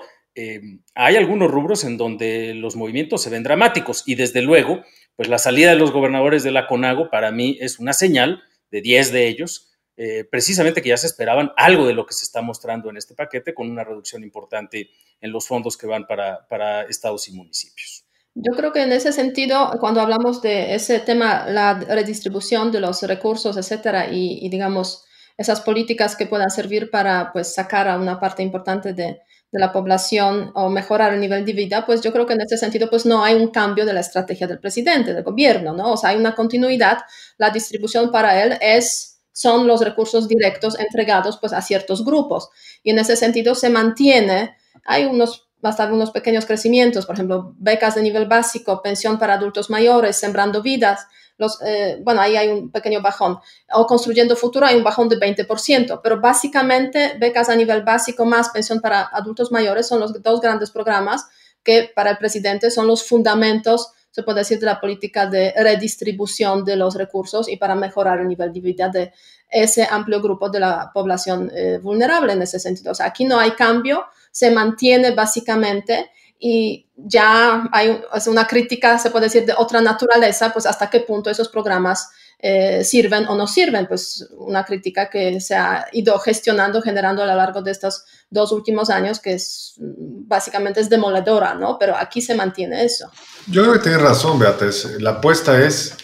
hay 0.96 1.16
algunos 1.16 1.52
rubros 1.52 1.84
en 1.84 1.98
donde 1.98 2.54
los 2.56 2.76
movimientos 2.76 3.22
se 3.22 3.30
ven 3.30 3.44
dramáticos 3.44 4.04
y 4.06 4.16
desde 4.16 4.42
luego 4.42 4.82
pues 5.16 5.30
la 5.30 5.38
salida 5.38 5.70
de 5.72 5.78
los 5.78 5.92
gobernadores 5.92 6.44
de 6.44 6.52
la 6.52 6.68
CONAGO 6.68 7.10
para 7.10 7.32
mí 7.32 7.58
es 7.60 7.80
una 7.80 7.94
señal 7.94 8.44
de 8.72 8.82
10 8.82 9.12
de 9.12 9.28
ellos, 9.28 9.72
eh, 9.98 10.26
precisamente 10.30 10.82
que 10.82 10.90
ya 10.90 10.98
se 10.98 11.08
esperaban 11.08 11.52
algo 11.56 11.88
de 11.88 11.94
lo 11.94 12.06
que 12.06 12.14
se 12.14 12.26
está 12.26 12.42
mostrando 12.42 12.90
en 12.90 12.98
este 12.98 13.16
paquete, 13.16 13.54
con 13.54 13.70
una 13.70 13.84
reducción 13.84 14.24
importante 14.24 14.90
en 15.22 15.32
los 15.32 15.48
fondos 15.48 15.78
que 15.78 15.88
van 15.88 16.06
para, 16.06 16.46
para 16.50 16.84
estados 16.84 17.28
y 17.30 17.34
municipios. 17.34 18.06
Yo 18.34 18.52
creo 18.58 18.74
que 18.74 18.84
en 18.84 18.92
ese 18.92 19.14
sentido, 19.14 19.72
cuando 19.80 20.02
hablamos 20.02 20.42
de 20.42 20.76
ese 20.76 21.00
tema, 21.00 21.46
la 21.48 21.76
redistribución 21.76 22.74
de 22.74 22.82
los 22.82 23.02
recursos, 23.04 23.56
etcétera, 23.56 24.12
y, 24.12 24.46
y 24.46 24.50
digamos, 24.50 25.06
esas 25.38 25.62
políticas 25.62 26.18
que 26.18 26.26
puedan 26.26 26.50
servir 26.50 26.92
para 26.92 27.32
pues, 27.32 27.54
sacar 27.54 27.88
a 27.88 27.98
una 27.98 28.20
parte 28.20 28.44
importante 28.44 28.92
de, 28.92 29.22
de 29.56 29.62
la 29.62 29.72
población 29.72 30.52
o 30.54 30.70
mejorar 30.70 31.14
el 31.14 31.22
nivel 31.22 31.46
de 31.46 31.54
vida, 31.54 31.86
pues 31.86 32.02
yo 32.02 32.12
creo 32.12 32.26
que 32.26 32.34
en 32.34 32.42
este 32.42 32.58
sentido 32.58 32.90
pues 32.90 33.06
no 33.06 33.24
hay 33.24 33.36
un 33.36 33.48
cambio 33.48 33.86
de 33.86 33.94
la 33.94 34.02
estrategia 34.02 34.48
del 34.48 34.60
presidente, 34.60 35.14
del 35.14 35.24
gobierno, 35.24 35.74
¿no? 35.74 35.94
O 35.94 35.98
sea, 35.98 36.10
hay 36.10 36.18
una 36.18 36.36
continuidad, 36.36 36.98
la 37.38 37.52
distribución 37.52 38.12
para 38.12 38.44
él 38.44 38.58
es, 38.60 39.22
son 39.32 39.66
los 39.66 39.80
recursos 39.80 40.28
directos 40.28 40.78
entregados 40.78 41.38
pues 41.40 41.54
a 41.54 41.62
ciertos 41.62 42.04
grupos. 42.04 42.50
Y 42.84 42.92
en 42.92 43.00
ese 43.00 43.16
sentido 43.16 43.56
se 43.56 43.70
mantiene, 43.70 44.58
hay 44.84 45.06
unos 45.06 45.48
bastante 45.62 45.96
unos 45.96 46.12
pequeños 46.12 46.46
crecimientos, 46.46 47.06
por 47.06 47.16
ejemplo, 47.16 47.56
becas 47.58 47.96
de 47.96 48.04
nivel 48.04 48.28
básico, 48.28 48.82
pensión 48.84 49.18
para 49.18 49.36
adultos 49.36 49.70
mayores, 49.70 50.18
sembrando 50.18 50.62
vidas, 50.62 51.08
los, 51.38 51.62
eh, 51.62 52.00
bueno, 52.02 52.22
ahí 52.22 52.36
hay 52.36 52.50
un 52.50 52.72
pequeño 52.72 53.02
bajón. 53.02 53.40
O 53.74 53.86
construyendo 53.86 54.36
futuro 54.36 54.66
hay 54.66 54.76
un 54.76 54.84
bajón 54.84 55.10
de 55.10 55.18
20%, 55.18 56.00
pero 56.02 56.22
básicamente 56.22 57.16
becas 57.20 57.50
a 57.50 57.56
nivel 57.56 57.84
básico 57.84 58.26
más 58.26 58.50
pensión 58.50 58.80
para 58.80 59.04
adultos 59.04 59.52
mayores 59.52 59.88
son 59.88 60.00
los 60.00 60.22
dos 60.22 60.42
grandes 60.42 60.72
programas 60.72 61.28
que 61.64 61.92
para 61.94 62.12
el 62.12 62.18
presidente 62.18 62.70
son 62.72 62.88
los 62.88 63.04
fundamentos, 63.04 63.92
se 64.12 64.24
puede 64.24 64.40
decir, 64.40 64.60
de 64.60 64.68
la 64.68 64.80
política 64.80 65.26
de 65.26 65.54
redistribución 65.58 66.64
de 66.64 66.78
los 66.78 66.96
recursos 66.96 67.50
y 67.50 67.58
para 67.58 67.76
mejorar 67.76 68.20
el 68.20 68.28
nivel 68.28 68.54
de 68.54 68.62
vida 68.62 68.88
de 68.88 69.12
ese 69.50 69.86
amplio 69.90 70.22
grupo 70.22 70.50
de 70.50 70.60
la 70.60 70.92
población 70.94 71.52
eh, 71.54 71.80
vulnerable 71.82 72.34
en 72.34 72.42
ese 72.42 72.60
sentido. 72.60 72.92
O 72.92 72.96
sea, 72.96 73.08
aquí 73.08 73.26
no 73.26 73.40
hay 73.40 73.52
cambio, 73.52 74.06
se 74.32 74.52
mantiene 74.52 75.12
básicamente 75.12 76.12
y 76.40 76.88
ya 76.96 77.68
hay 77.72 78.02
una 78.28 78.48
crítica, 78.48 78.98
se 79.00 79.10
puede 79.10 79.26
decir, 79.26 79.46
de 79.46 79.54
otra 79.58 79.82
naturaleza, 79.82 80.52
pues 80.52 80.66
hasta 80.66 80.90
qué 80.90 81.02
punto 81.02 81.30
esos 81.30 81.50
programas 81.50 82.10
eh, 82.40 82.84
sirven 82.84 83.26
o 83.28 83.36
no 83.36 83.48
sirven, 83.48 83.88
pues 83.88 84.28
una 84.38 84.64
crítica 84.66 85.10
que 85.10 85.40
se 85.40 85.56
ha 85.56 85.88
ido 85.94 86.20
gestionando, 86.20 86.82
generando 86.82 87.24
a 87.24 87.26
lo 87.26 87.36
largo 87.36 87.62
de 87.62 87.72
estos 87.72 88.04
dos 88.30 88.52
últimos 88.52 88.90
años, 88.90 89.20
que 89.20 89.34
es 89.34 89.76
básicamente 89.78 90.82
es 90.82 90.90
demoledora, 90.90 91.56
¿no? 91.56 91.78
Pero 91.80 91.96
aquí 91.96 92.22
se 92.22 92.36
mantiene 92.36 92.84
eso. 92.84 93.10
Yo 93.48 93.64
creo 93.64 93.74
que 93.74 93.80
tienes 93.80 94.02
razón, 94.02 94.38
Beatriz. 94.38 94.86
La 95.00 95.12
apuesta 95.12 95.64
es 95.64 95.96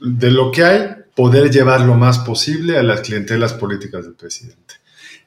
de 0.00 0.30
lo 0.30 0.50
que 0.52 0.64
hay, 0.64 0.94
poder 1.14 1.50
llevar 1.50 1.80
lo 1.80 1.94
más 1.94 2.18
posible 2.18 2.78
a 2.78 2.82
las 2.82 3.00
clientelas 3.00 3.52
políticas 3.52 4.04
del 4.04 4.14
presidente. 4.14 4.74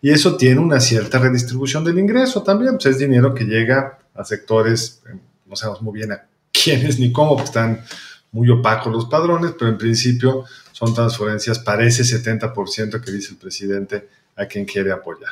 Y 0.02 0.12
eso 0.12 0.38
tiene 0.38 0.60
una 0.62 0.80
cierta 0.80 1.18
redistribución 1.18 1.84
del 1.84 1.98
ingreso 1.98 2.44
también, 2.44 2.74
pues 2.74 2.86
es 2.86 3.00
dinero 3.00 3.34
que 3.34 3.46
llega 3.46 4.00
a 4.16 4.24
sectores, 4.24 5.02
eh, 5.08 5.18
no 5.46 5.56
sabemos 5.56 5.82
muy 5.82 5.94
bien 5.94 6.12
a 6.12 6.26
quiénes 6.52 7.00
ni 7.00 7.12
cómo, 7.12 7.36
porque 7.36 7.46
están 7.46 7.86
muy 8.32 8.50
opacos 8.50 8.92
los 8.92 9.06
padrones, 9.06 9.54
pero 9.58 9.72
en 9.72 9.78
principio 9.78 10.44
son 10.72 10.94
transferencias 10.94 11.60
para 11.60 11.86
ese 11.86 12.04
70% 12.04 13.02
que 13.02 13.12
dice 13.12 13.32
el 13.32 13.38
presidente 13.38 14.10
a 14.36 14.46
quien 14.46 14.66
quiere 14.66 14.92
apoyar. 14.92 15.32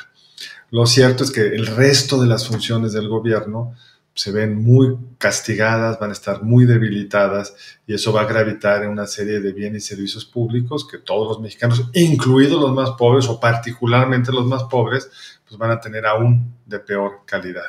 Lo 0.70 0.86
cierto 0.86 1.24
es 1.24 1.30
que 1.30 1.42
el 1.42 1.66
resto 1.66 2.20
de 2.20 2.26
las 2.26 2.48
funciones 2.48 2.92
del 2.92 3.08
gobierno 3.08 3.74
se 4.14 4.30
ven 4.30 4.62
muy 4.62 4.96
castigadas, 5.18 5.98
van 5.98 6.10
a 6.10 6.12
estar 6.12 6.42
muy 6.42 6.66
debilitadas 6.66 7.54
y 7.86 7.94
eso 7.94 8.12
va 8.12 8.22
a 8.22 8.26
gravitar 8.26 8.84
en 8.84 8.90
una 8.90 9.06
serie 9.06 9.40
de 9.40 9.52
bienes 9.52 9.84
y 9.84 9.88
servicios 9.88 10.24
públicos 10.24 10.86
que 10.86 10.98
todos 10.98 11.28
los 11.28 11.40
mexicanos, 11.40 11.90
incluidos 11.92 12.60
los 12.60 12.72
más 12.72 12.92
pobres 12.92 13.26
o 13.26 13.40
particularmente 13.40 14.32
los 14.32 14.46
más 14.46 14.64
pobres, 14.64 15.10
pues 15.54 15.68
van 15.68 15.76
a 15.76 15.80
tener 15.80 16.04
aún 16.04 16.56
de 16.66 16.80
peor 16.80 17.20
calidad. 17.24 17.62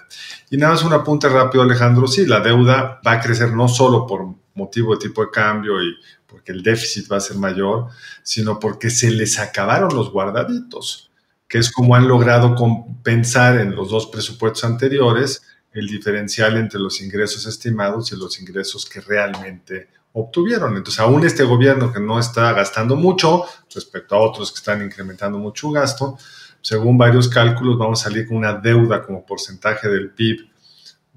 Y 0.50 0.58
nada 0.58 0.74
más 0.74 0.84
un 0.84 0.94
apunte 0.94 1.30
rápido, 1.30 1.64
Alejandro. 1.64 2.08
Sí, 2.08 2.26
la 2.26 2.40
deuda 2.40 3.00
va 3.06 3.12
a 3.14 3.22
crecer 3.22 3.54
no 3.54 3.68
solo 3.68 4.08
por 4.08 4.26
motivo 4.56 4.94
de 4.94 5.08
tipo 5.08 5.22
de 5.22 5.30
cambio 5.30 5.82
y 5.82 5.96
porque 6.26 6.52
el 6.52 6.64
déficit 6.64 7.12
va 7.12 7.18
a 7.18 7.22
ser 7.22 7.38
mayor, 7.38 7.88
sino 8.24 8.60
porque 8.60 8.90
se 8.90 9.12
les 9.12 9.38
acabaron 9.38 9.94
los 9.94 10.12
guardaditos, 10.12 11.12
que 11.48 11.60
es 11.60 11.72
como 11.72 11.96
han 11.96 12.08
logrado 12.08 12.56
compensar 12.56 13.60
en 13.60 13.76
los 13.76 13.90
dos 13.90 14.08
presupuestos 14.08 14.64
anteriores 14.64 15.44
el 15.72 15.88
diferencial 15.88 16.58
entre 16.58 16.80
los 16.80 17.02
ingresos 17.02 17.46
estimados 17.46 18.12
y 18.12 18.16
los 18.18 18.40
ingresos 18.40 18.86
que 18.86 19.02
realmente 19.02 19.90
obtuvieron. 20.14 20.78
Entonces, 20.78 21.00
aún 21.02 21.26
este 21.26 21.44
gobierno 21.44 21.92
que 21.92 22.00
no 22.00 22.18
está 22.18 22.54
gastando 22.54 22.96
mucho 22.96 23.44
respecto 23.74 24.16
a 24.16 24.22
otros 24.22 24.52
que 24.52 24.58
están 24.58 24.82
incrementando 24.82 25.38
mucho 25.38 25.70
gasto, 25.72 26.18
según 26.66 26.98
varios 26.98 27.30
cálculos, 27.30 27.78
vamos 27.78 28.02
a 28.02 28.10
salir 28.10 28.28
con 28.28 28.38
una 28.38 28.56
deuda 28.56 29.04
como 29.04 29.24
porcentaje 29.24 29.88
del 29.88 30.10
PIB 30.10 30.50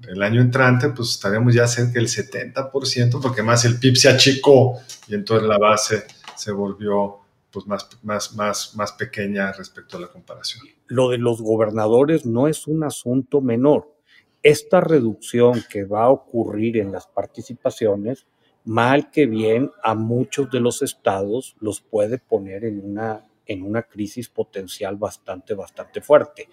el 0.07 0.21
año 0.21 0.41
entrante, 0.41 0.89
pues 0.89 1.09
estaremos 1.09 1.55
ya 1.55 1.65
cerca 1.65 1.93
del 1.93 2.07
70%, 2.07 3.19
porque 3.19 3.41
más 3.41 3.65
el 3.65 3.79
PIB 3.79 3.95
se 3.95 4.09
achicó 4.09 4.77
y 5.07 5.15
entonces 5.15 5.47
la 5.47 5.57
base 5.57 6.05
se 6.35 6.51
volvió 6.51 7.21
pues 7.49 7.65
más, 7.65 7.89
más, 8.03 8.35
más, 8.35 8.75
más 8.75 8.91
pequeña 8.91 9.51
respecto 9.51 9.97
a 9.97 10.01
la 10.01 10.07
comparación. 10.09 10.67
Lo 10.85 11.09
de 11.09 11.17
los 11.17 11.41
gobernadores 11.41 12.27
no 12.27 12.47
es 12.47 12.67
un 12.67 12.83
asunto 12.83 13.41
menor. 13.41 13.91
Esta 14.43 14.81
reducción 14.81 15.63
que 15.67 15.83
va 15.83 16.03
a 16.03 16.09
ocurrir 16.09 16.77
en 16.77 16.91
las 16.91 17.07
participaciones, 17.07 18.27
mal 18.65 19.09
que 19.09 19.25
bien, 19.25 19.71
a 19.83 19.95
muchos 19.95 20.51
de 20.51 20.59
los 20.59 20.83
estados 20.83 21.55
los 21.59 21.81
puede 21.81 22.19
poner 22.19 22.65
en 22.65 22.85
una 22.85 23.25
en 23.49 23.63
una 23.63 23.81
crisis 23.81 24.29
potencial 24.29 24.95
bastante, 24.95 25.53
bastante 25.53 26.01
fuerte. 26.01 26.47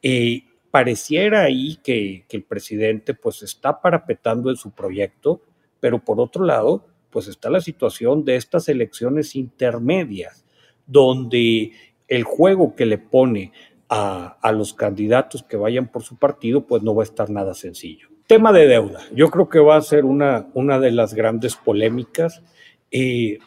y 0.00 0.44
pareciera 0.70 1.44
ahí 1.44 1.78
que, 1.82 2.26
que, 2.28 2.36
el 2.36 2.42
presidente 2.42 3.14
pues 3.14 3.42
está 3.42 3.80
parapetando 3.80 4.50
en 4.50 4.56
su 4.56 4.72
proyecto, 4.72 5.40
pero 5.80 6.04
por 6.04 6.20
otro 6.20 6.44
lado, 6.44 6.84
pues 7.10 7.28
está 7.28 7.48
la 7.48 7.62
situación 7.62 8.24
de 8.26 8.36
estas 8.36 8.68
elecciones 8.68 9.34
intermedias, 9.36 10.44
donde 10.86 11.72
el 12.08 12.24
juego 12.24 12.74
que 12.74 12.84
le 12.84 12.98
pone 12.98 13.52
a, 13.88 14.36
a, 14.42 14.52
los 14.52 14.74
candidatos 14.74 15.42
que 15.42 15.56
vayan 15.56 15.88
por 15.88 16.02
su 16.02 16.16
partido, 16.16 16.66
pues 16.66 16.82
no 16.82 16.94
va 16.94 17.04
a 17.04 17.10
estar 17.10 17.30
nada 17.30 17.54
sencillo. 17.54 18.08
Tema 18.26 18.52
de 18.52 18.66
deuda. 18.66 19.00
Yo 19.14 19.30
creo 19.30 19.48
que 19.48 19.60
va 19.60 19.76
a 19.76 19.82
ser 19.82 20.04
una, 20.04 20.48
una 20.52 20.78
de 20.78 20.90
las 20.90 21.14
grandes 21.14 21.56
polémicas 21.56 22.42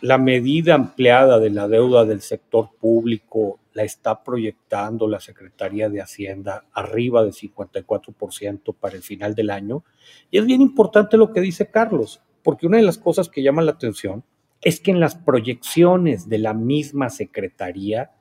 la 0.02 0.18
medida 0.18 0.76
ampliada 0.76 1.40
de 1.40 1.50
la 1.50 1.68
deuda 1.68 2.06
del 2.06 2.22
sector 2.22 2.70
público 2.80 3.60
la 3.74 3.84
está 3.84 4.24
proyectando 4.24 5.08
la 5.08 5.20
Secretaría 5.20 5.90
de 5.90 6.02
Hacienda 6.02 6.66
arriba 6.74 7.24
de 7.24 7.32
54% 7.32 8.76
para 8.80 8.96
el 8.96 9.02
final 9.02 9.36
del 9.36 9.50
año. 9.50 9.84
Y 10.30 10.38
es 10.38 10.46
bien 10.46 10.62
importante 10.62 11.18
lo 11.18 11.32
que 11.32 11.42
dice 11.42 11.70
Carlos, 11.70 12.22
porque 12.44 12.68
una 12.68 12.78
de 12.78 12.84
las 12.84 12.98
cosas 12.98 13.30
que 13.30 13.42
llama 13.42 13.62
la 13.62 13.72
atención 13.72 14.24
es 14.62 14.80
que 14.80 14.92
en 14.92 15.00
las 15.00 15.16
proyecciones 15.16 16.28
de 16.28 16.40
la 16.40 16.54
misma 16.54 17.10
Secretaría, 17.10 18.12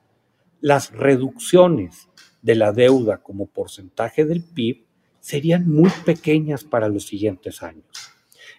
las 0.61 0.91
reducciones 0.91 2.07
de 2.41 2.55
la 2.55 2.71
deuda 2.71 3.17
como 3.17 3.47
porcentaje 3.47 4.23
del 4.25 4.43
PIB 4.43 4.85
serían 5.19 5.69
muy 5.69 5.89
pequeñas 6.05 6.63
para 6.63 6.87
los 6.87 7.05
siguientes 7.05 7.61
años. 7.61 7.85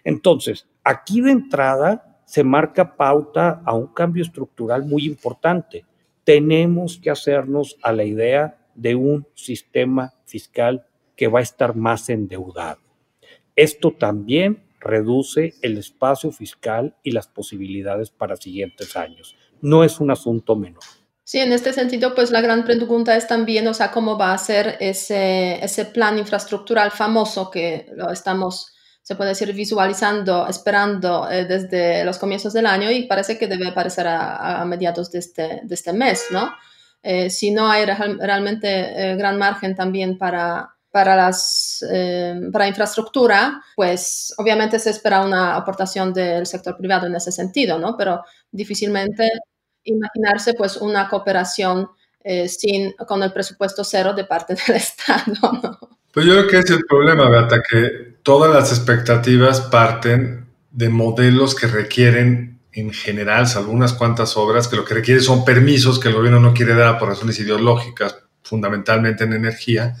Entonces, 0.03 0.67
aquí 0.83 1.21
de 1.21 1.31
entrada 1.31 2.10
se 2.31 2.45
marca 2.45 2.95
pauta 2.95 3.61
a 3.65 3.75
un 3.75 3.87
cambio 3.87 4.23
estructural 4.23 4.85
muy 4.85 5.05
importante. 5.05 5.83
Tenemos 6.23 6.97
que 6.97 7.09
hacernos 7.09 7.75
a 7.83 7.91
la 7.91 8.05
idea 8.05 8.57
de 8.73 8.95
un 8.95 9.27
sistema 9.35 10.13
fiscal 10.23 10.85
que 11.17 11.27
va 11.27 11.39
a 11.39 11.41
estar 11.41 11.75
más 11.75 12.09
endeudado. 12.09 12.79
Esto 13.53 13.91
también 13.91 14.63
reduce 14.79 15.55
el 15.61 15.77
espacio 15.77 16.31
fiscal 16.31 16.95
y 17.03 17.11
las 17.11 17.27
posibilidades 17.27 18.11
para 18.11 18.37
siguientes 18.37 18.95
años. 18.95 19.35
No 19.59 19.83
es 19.83 19.99
un 19.99 20.09
asunto 20.09 20.55
menor. 20.55 20.83
Sí, 21.25 21.39
en 21.39 21.51
este 21.51 21.73
sentido, 21.73 22.15
pues 22.15 22.31
la 22.31 22.39
gran 22.39 22.63
pregunta 22.63 23.17
es 23.17 23.27
también, 23.27 23.67
o 23.67 23.73
sea, 23.73 23.91
cómo 23.91 24.17
va 24.17 24.31
a 24.31 24.37
ser 24.37 24.77
ese, 24.79 25.61
ese 25.61 25.83
plan 25.83 26.17
infraestructural 26.17 26.91
famoso 26.91 27.51
que 27.51 27.87
lo 27.93 28.09
estamos, 28.09 28.73
se 29.01 29.15
puede 29.15 29.29
decir, 29.29 29.51
visualizando, 29.53 30.47
esperando 30.47 31.29
eh, 31.29 31.45
desde 31.45 32.03
los 32.03 32.17
comienzos 32.17 32.53
del 32.53 32.67
año 32.67 32.91
y 32.91 33.07
parece 33.07 33.37
que 33.37 33.47
debe 33.47 33.69
aparecer 33.69 34.07
a, 34.07 34.63
mediados 34.65 35.11
de 35.11 35.19
este, 35.19 35.61
de 35.63 35.75
este 35.75 35.93
mes, 35.93 36.25
¿no? 36.31 36.53
Eh, 37.03 37.29
si 37.29 37.49
no 37.51 37.67
hay 37.67 37.85
realmente 37.85 38.67
eh, 39.11 39.15
gran 39.15 39.37
margen 39.39 39.75
también 39.75 40.19
para, 40.19 40.75
para, 40.91 41.15
las, 41.15 41.83
para 42.53 42.67
infraestructura, 42.67 43.63
pues 43.75 44.33
obviamente 44.37 44.77
se 44.77 44.91
espera 44.91 45.25
una 45.25 45.55
aportación 45.55 46.13
del 46.13 46.45
sector 46.45 46.77
privado 46.77 47.07
en 47.07 47.15
ese 47.15 47.31
sentido, 47.31 47.79
¿no? 47.79 47.97
Pero 47.97 48.23
difícilmente 48.51 49.27
imaginarse 49.83 50.53
pues 50.53 50.77
una 50.77 51.09
cooperación 51.09 51.89
eh, 52.23 52.47
sin, 52.47 52.93
con 53.07 53.23
el 53.23 53.33
presupuesto 53.33 53.83
cero 53.83 54.13
de 54.13 54.25
parte 54.25 54.55
del 54.67 54.75
Estado. 54.75 55.23
¿no? 55.41 55.79
Pues 56.13 56.25
yo 56.25 56.33
creo 56.33 56.47
que 56.47 56.57
es 56.59 56.69
el 56.69 56.83
problema, 56.85 57.29
Beata, 57.29 57.61
que 57.61 58.17
todas 58.21 58.53
las 58.53 58.71
expectativas 58.71 59.61
parten 59.61 60.45
de 60.69 60.89
modelos 60.89 61.55
que 61.55 61.67
requieren 61.67 62.59
en 62.73 62.91
general, 62.91 63.47
salvo 63.47 63.71
unas 63.71 63.93
cuantas 63.93 64.35
obras, 64.35 64.67
que 64.67 64.75
lo 64.75 64.83
que 64.83 64.93
requiere 64.93 65.21
son 65.21 65.45
permisos 65.45 65.99
que 65.99 66.09
el 66.09 66.15
gobierno 66.15 66.39
no 66.39 66.53
quiere 66.53 66.75
dar 66.75 66.99
por 66.99 67.09
razones 67.09 67.39
ideológicas, 67.39 68.17
fundamentalmente 68.43 69.23
en 69.23 69.33
energía. 69.33 69.95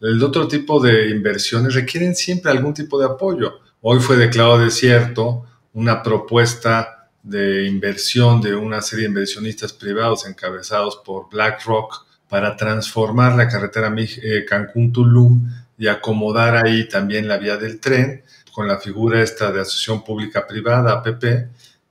El 0.00 0.22
otro 0.22 0.48
tipo 0.48 0.80
de 0.80 1.08
inversiones 1.08 1.74
requieren 1.74 2.14
siempre 2.14 2.50
algún 2.50 2.74
tipo 2.74 2.98
de 2.98 3.06
apoyo. 3.06 3.60
Hoy 3.80 4.00
fue 4.00 4.16
declarado 4.16 4.58
desierto 4.58 5.44
una 5.72 6.02
propuesta 6.02 7.08
de 7.22 7.64
inversión 7.64 8.40
de 8.40 8.54
una 8.54 8.82
serie 8.82 9.04
de 9.04 9.10
inversionistas 9.10 9.72
privados 9.72 10.26
encabezados 10.26 10.96
por 11.04 11.28
BlackRock 11.30 12.07
para 12.28 12.56
transformar 12.56 13.34
la 13.34 13.48
carretera 13.48 13.94
eh, 13.96 14.44
Cancún-Tulum 14.46 15.50
y 15.78 15.86
acomodar 15.86 16.56
ahí 16.66 16.88
también 16.88 17.28
la 17.28 17.38
vía 17.38 17.56
del 17.56 17.80
tren 17.80 18.22
con 18.52 18.66
la 18.66 18.78
figura 18.78 19.22
esta 19.22 19.52
de 19.52 19.60
asociación 19.60 20.04
pública-privada, 20.04 20.92
APP, 20.92 21.24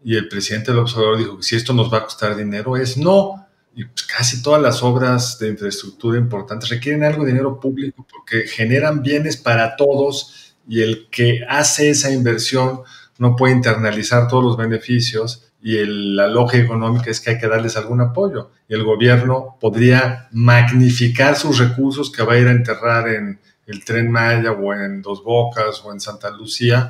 y 0.04 0.16
el 0.16 0.28
presidente 0.28 0.72
del 0.72 0.82
observador 0.82 1.18
dijo 1.18 1.38
que 1.38 1.44
si 1.44 1.56
esto 1.56 1.74
nos 1.74 1.92
va 1.92 2.00
a 2.00 2.04
costar 2.04 2.36
dinero 2.36 2.78
es 2.78 2.98
no. 2.98 3.46
Y 3.76 3.86
pues 3.86 4.04
casi 4.04 4.42
todas 4.42 4.62
las 4.62 4.82
obras 4.82 5.38
de 5.40 5.50
infraestructura 5.50 6.18
importantes 6.18 6.70
requieren 6.70 7.04
algo 7.04 7.24
de 7.24 7.32
dinero 7.32 7.60
público 7.60 8.06
porque 8.10 8.48
generan 8.48 9.04
bienes 9.04 9.38
para 9.38 9.76
todos 9.76 10.56
y 10.68 10.82
el 10.82 11.08
que 11.10 11.46
hace 11.48 11.90
esa 11.90 12.12
inversión 12.12 12.82
no 13.20 13.36
puede 13.36 13.54
internalizar 13.54 14.28
todos 14.28 14.44
los 14.44 14.58
beneficios 14.58 15.47
y 15.62 15.84
la 15.86 16.28
lógica 16.28 16.64
económica 16.64 17.10
es 17.10 17.20
que 17.20 17.32
hay 17.32 17.38
que 17.40 17.48
darles 17.48 17.78
algún 17.78 18.02
apoyo. 18.02 18.52
Y 18.68 18.74
el 18.74 18.84
gobierno 18.84 19.58
podría 19.60 20.28
magnificar 20.32 21.36
sus 21.36 21.58
recursos 21.58 22.12
que 22.12 22.24
va 22.24 22.34
a 22.34 22.38
ir 22.38 22.48
a 22.48 22.52
enterrar 22.52 23.10
en 23.10 23.40
el 23.66 23.84
tren 23.84 24.12
Maya 24.12 24.52
o 24.52 24.74
en 24.74 25.02
Dos 25.02 25.24
Bocas 25.24 25.82
o 25.84 25.92
en 25.92 26.00
Santa 26.00 26.30
Lucía, 26.30 26.90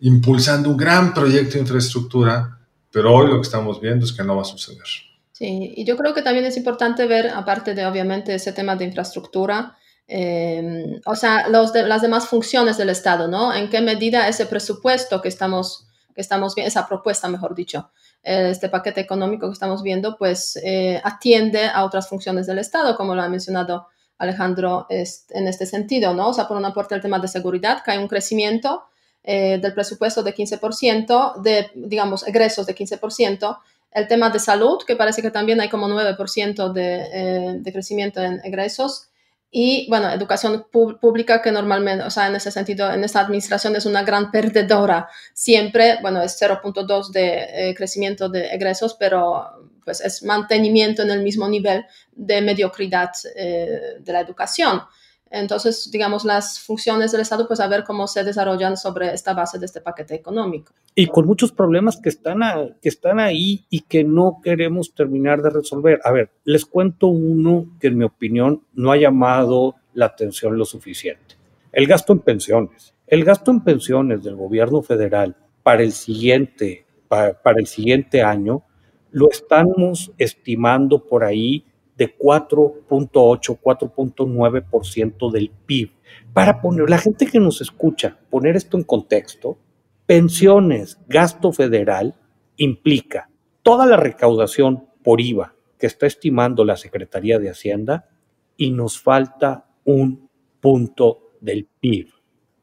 impulsando 0.00 0.70
un 0.70 0.76
gran 0.76 1.12
proyecto 1.12 1.54
de 1.54 1.60
infraestructura, 1.60 2.58
pero 2.90 3.12
hoy 3.12 3.28
lo 3.28 3.36
que 3.36 3.42
estamos 3.42 3.80
viendo 3.80 4.04
es 4.04 4.12
que 4.12 4.22
no 4.22 4.36
va 4.36 4.42
a 4.42 4.46
suceder. 4.46 4.86
Sí, 5.32 5.72
y 5.76 5.84
yo 5.84 5.96
creo 5.96 6.14
que 6.14 6.22
también 6.22 6.44
es 6.44 6.56
importante 6.56 7.06
ver, 7.06 7.28
aparte 7.28 7.74
de 7.74 7.84
obviamente 7.84 8.34
ese 8.34 8.52
tema 8.52 8.76
de 8.76 8.84
infraestructura, 8.84 9.76
Em, 10.06 11.00
o 11.06 11.16
sea, 11.16 11.48
los 11.48 11.72
de, 11.72 11.84
las 11.84 12.02
demás 12.02 12.28
funciones 12.28 12.76
del 12.76 12.90
Estado, 12.90 13.26
¿no? 13.26 13.54
En 13.54 13.70
qué 13.70 13.80
medida 13.80 14.28
ese 14.28 14.46
presupuesto 14.46 15.22
que 15.22 15.28
estamos, 15.28 15.83
que 16.14 16.20
estamos 16.20 16.54
viendo, 16.54 16.68
esa 16.68 16.86
propuesta, 16.86 17.28
mejor 17.28 17.54
dicho, 17.54 17.90
este 18.22 18.68
paquete 18.68 19.00
económico 19.00 19.46
que 19.48 19.52
estamos 19.52 19.82
viendo, 19.82 20.16
pues 20.16 20.56
eh, 20.64 21.00
atiende 21.04 21.66
a 21.66 21.84
otras 21.84 22.08
funciones 22.08 22.46
del 22.46 22.58
Estado, 22.58 22.96
como 22.96 23.14
lo 23.14 23.22
ha 23.22 23.28
mencionado 23.28 23.88
Alejandro 24.18 24.86
en 24.88 25.48
este 25.48 25.66
sentido, 25.66 26.14
¿no? 26.14 26.28
O 26.28 26.32
sea, 26.32 26.46
por 26.46 26.56
una 26.56 26.72
parte 26.72 26.94
el 26.94 27.02
tema 27.02 27.18
de 27.18 27.28
seguridad, 27.28 27.82
que 27.82 27.90
hay 27.90 27.98
un 27.98 28.08
crecimiento 28.08 28.84
eh, 29.24 29.58
del 29.60 29.74
presupuesto 29.74 30.22
de 30.22 30.34
15%, 30.34 31.42
de, 31.42 31.70
digamos, 31.74 32.26
egresos 32.26 32.66
de 32.66 32.74
15%, 32.74 33.58
el 33.92 34.08
tema 34.08 34.30
de 34.30 34.38
salud, 34.38 34.78
que 34.86 34.96
parece 34.96 35.22
que 35.22 35.30
también 35.30 35.60
hay 35.60 35.68
como 35.68 35.88
9% 35.88 36.72
de, 36.72 37.08
eh, 37.12 37.54
de 37.58 37.72
crecimiento 37.72 38.22
en 38.22 38.40
egresos, 38.44 39.08
y 39.56 39.86
bueno, 39.88 40.10
educación 40.10 40.66
pública 40.72 41.40
que 41.40 41.52
normalmente, 41.52 42.02
o 42.02 42.10
sea, 42.10 42.26
en 42.26 42.34
ese 42.34 42.50
sentido, 42.50 42.92
en 42.92 43.04
esta 43.04 43.20
administración 43.20 43.76
es 43.76 43.86
una 43.86 44.02
gran 44.02 44.32
perdedora. 44.32 45.08
Siempre, 45.32 45.98
bueno, 46.02 46.20
es 46.22 46.36
0.2 46.42 47.12
de 47.12 47.68
eh, 47.70 47.74
crecimiento 47.76 48.28
de 48.28 48.48
egresos, 48.48 48.96
pero 48.98 49.70
pues 49.84 50.00
es 50.00 50.24
mantenimiento 50.24 51.02
en 51.02 51.12
el 51.12 51.22
mismo 51.22 51.48
nivel 51.48 51.86
de 52.16 52.42
mediocridad 52.42 53.12
eh, 53.36 53.98
de 54.00 54.12
la 54.12 54.18
educación. 54.18 54.82
Entonces, 55.30 55.90
digamos, 55.90 56.24
las 56.24 56.60
funciones 56.60 57.10
del 57.10 57.22
Estado, 57.22 57.48
pues 57.48 57.58
a 57.60 57.66
ver 57.66 57.84
cómo 57.84 58.06
se 58.06 58.22
desarrollan 58.22 58.76
sobre 58.76 59.12
esta 59.12 59.34
base 59.34 59.58
de 59.58 59.66
este 59.66 59.80
paquete 59.80 60.14
económico. 60.14 60.72
Y 60.94 61.06
con 61.06 61.26
muchos 61.26 61.50
problemas 61.50 61.98
que 62.00 62.08
están, 62.08 62.40
que 62.80 62.88
están 62.88 63.18
ahí 63.18 63.64
y 63.68 63.80
que 63.80 64.04
no 64.04 64.40
queremos 64.42 64.94
terminar 64.94 65.42
de 65.42 65.50
resolver. 65.50 66.00
A 66.04 66.12
ver, 66.12 66.30
les 66.44 66.64
cuento 66.64 67.08
uno 67.08 67.66
que 67.80 67.88
en 67.88 67.98
mi 67.98 68.04
opinión 68.04 68.62
no 68.74 68.92
ha 68.92 68.96
llamado 68.96 69.74
la 69.92 70.06
atención 70.06 70.56
lo 70.56 70.64
suficiente. 70.64 71.36
El 71.72 71.86
gasto 71.86 72.12
en 72.12 72.20
pensiones. 72.20 72.94
El 73.06 73.24
gasto 73.24 73.50
en 73.50 73.64
pensiones 73.64 74.22
del 74.22 74.36
gobierno 74.36 74.82
federal 74.82 75.36
para 75.64 75.82
el 75.82 75.92
siguiente, 75.92 76.86
para 77.08 77.58
el 77.58 77.66
siguiente 77.66 78.22
año 78.22 78.62
lo 79.10 79.30
estamos 79.30 80.12
estimando 80.18 81.06
por 81.06 81.22
ahí 81.22 81.64
de 81.96 82.16
4.8, 82.16 83.58
4.9% 83.60 85.30
del 85.30 85.50
PIB. 85.50 85.92
Para 86.32 86.60
poner, 86.60 86.90
la 86.90 86.98
gente 86.98 87.26
que 87.26 87.40
nos 87.40 87.60
escucha, 87.60 88.18
poner 88.30 88.56
esto 88.56 88.76
en 88.76 88.84
contexto, 88.84 89.58
pensiones, 90.06 90.98
gasto 91.08 91.52
federal, 91.52 92.14
implica 92.56 93.30
toda 93.62 93.86
la 93.86 93.96
recaudación 93.96 94.86
por 95.02 95.20
IVA 95.20 95.54
que 95.78 95.86
está 95.86 96.06
estimando 96.06 96.64
la 96.64 96.76
Secretaría 96.76 97.38
de 97.38 97.50
Hacienda 97.50 98.08
y 98.56 98.70
nos 98.70 99.00
falta 99.00 99.66
un 99.84 100.28
punto 100.60 101.32
del 101.40 101.66
PIB, 101.80 102.08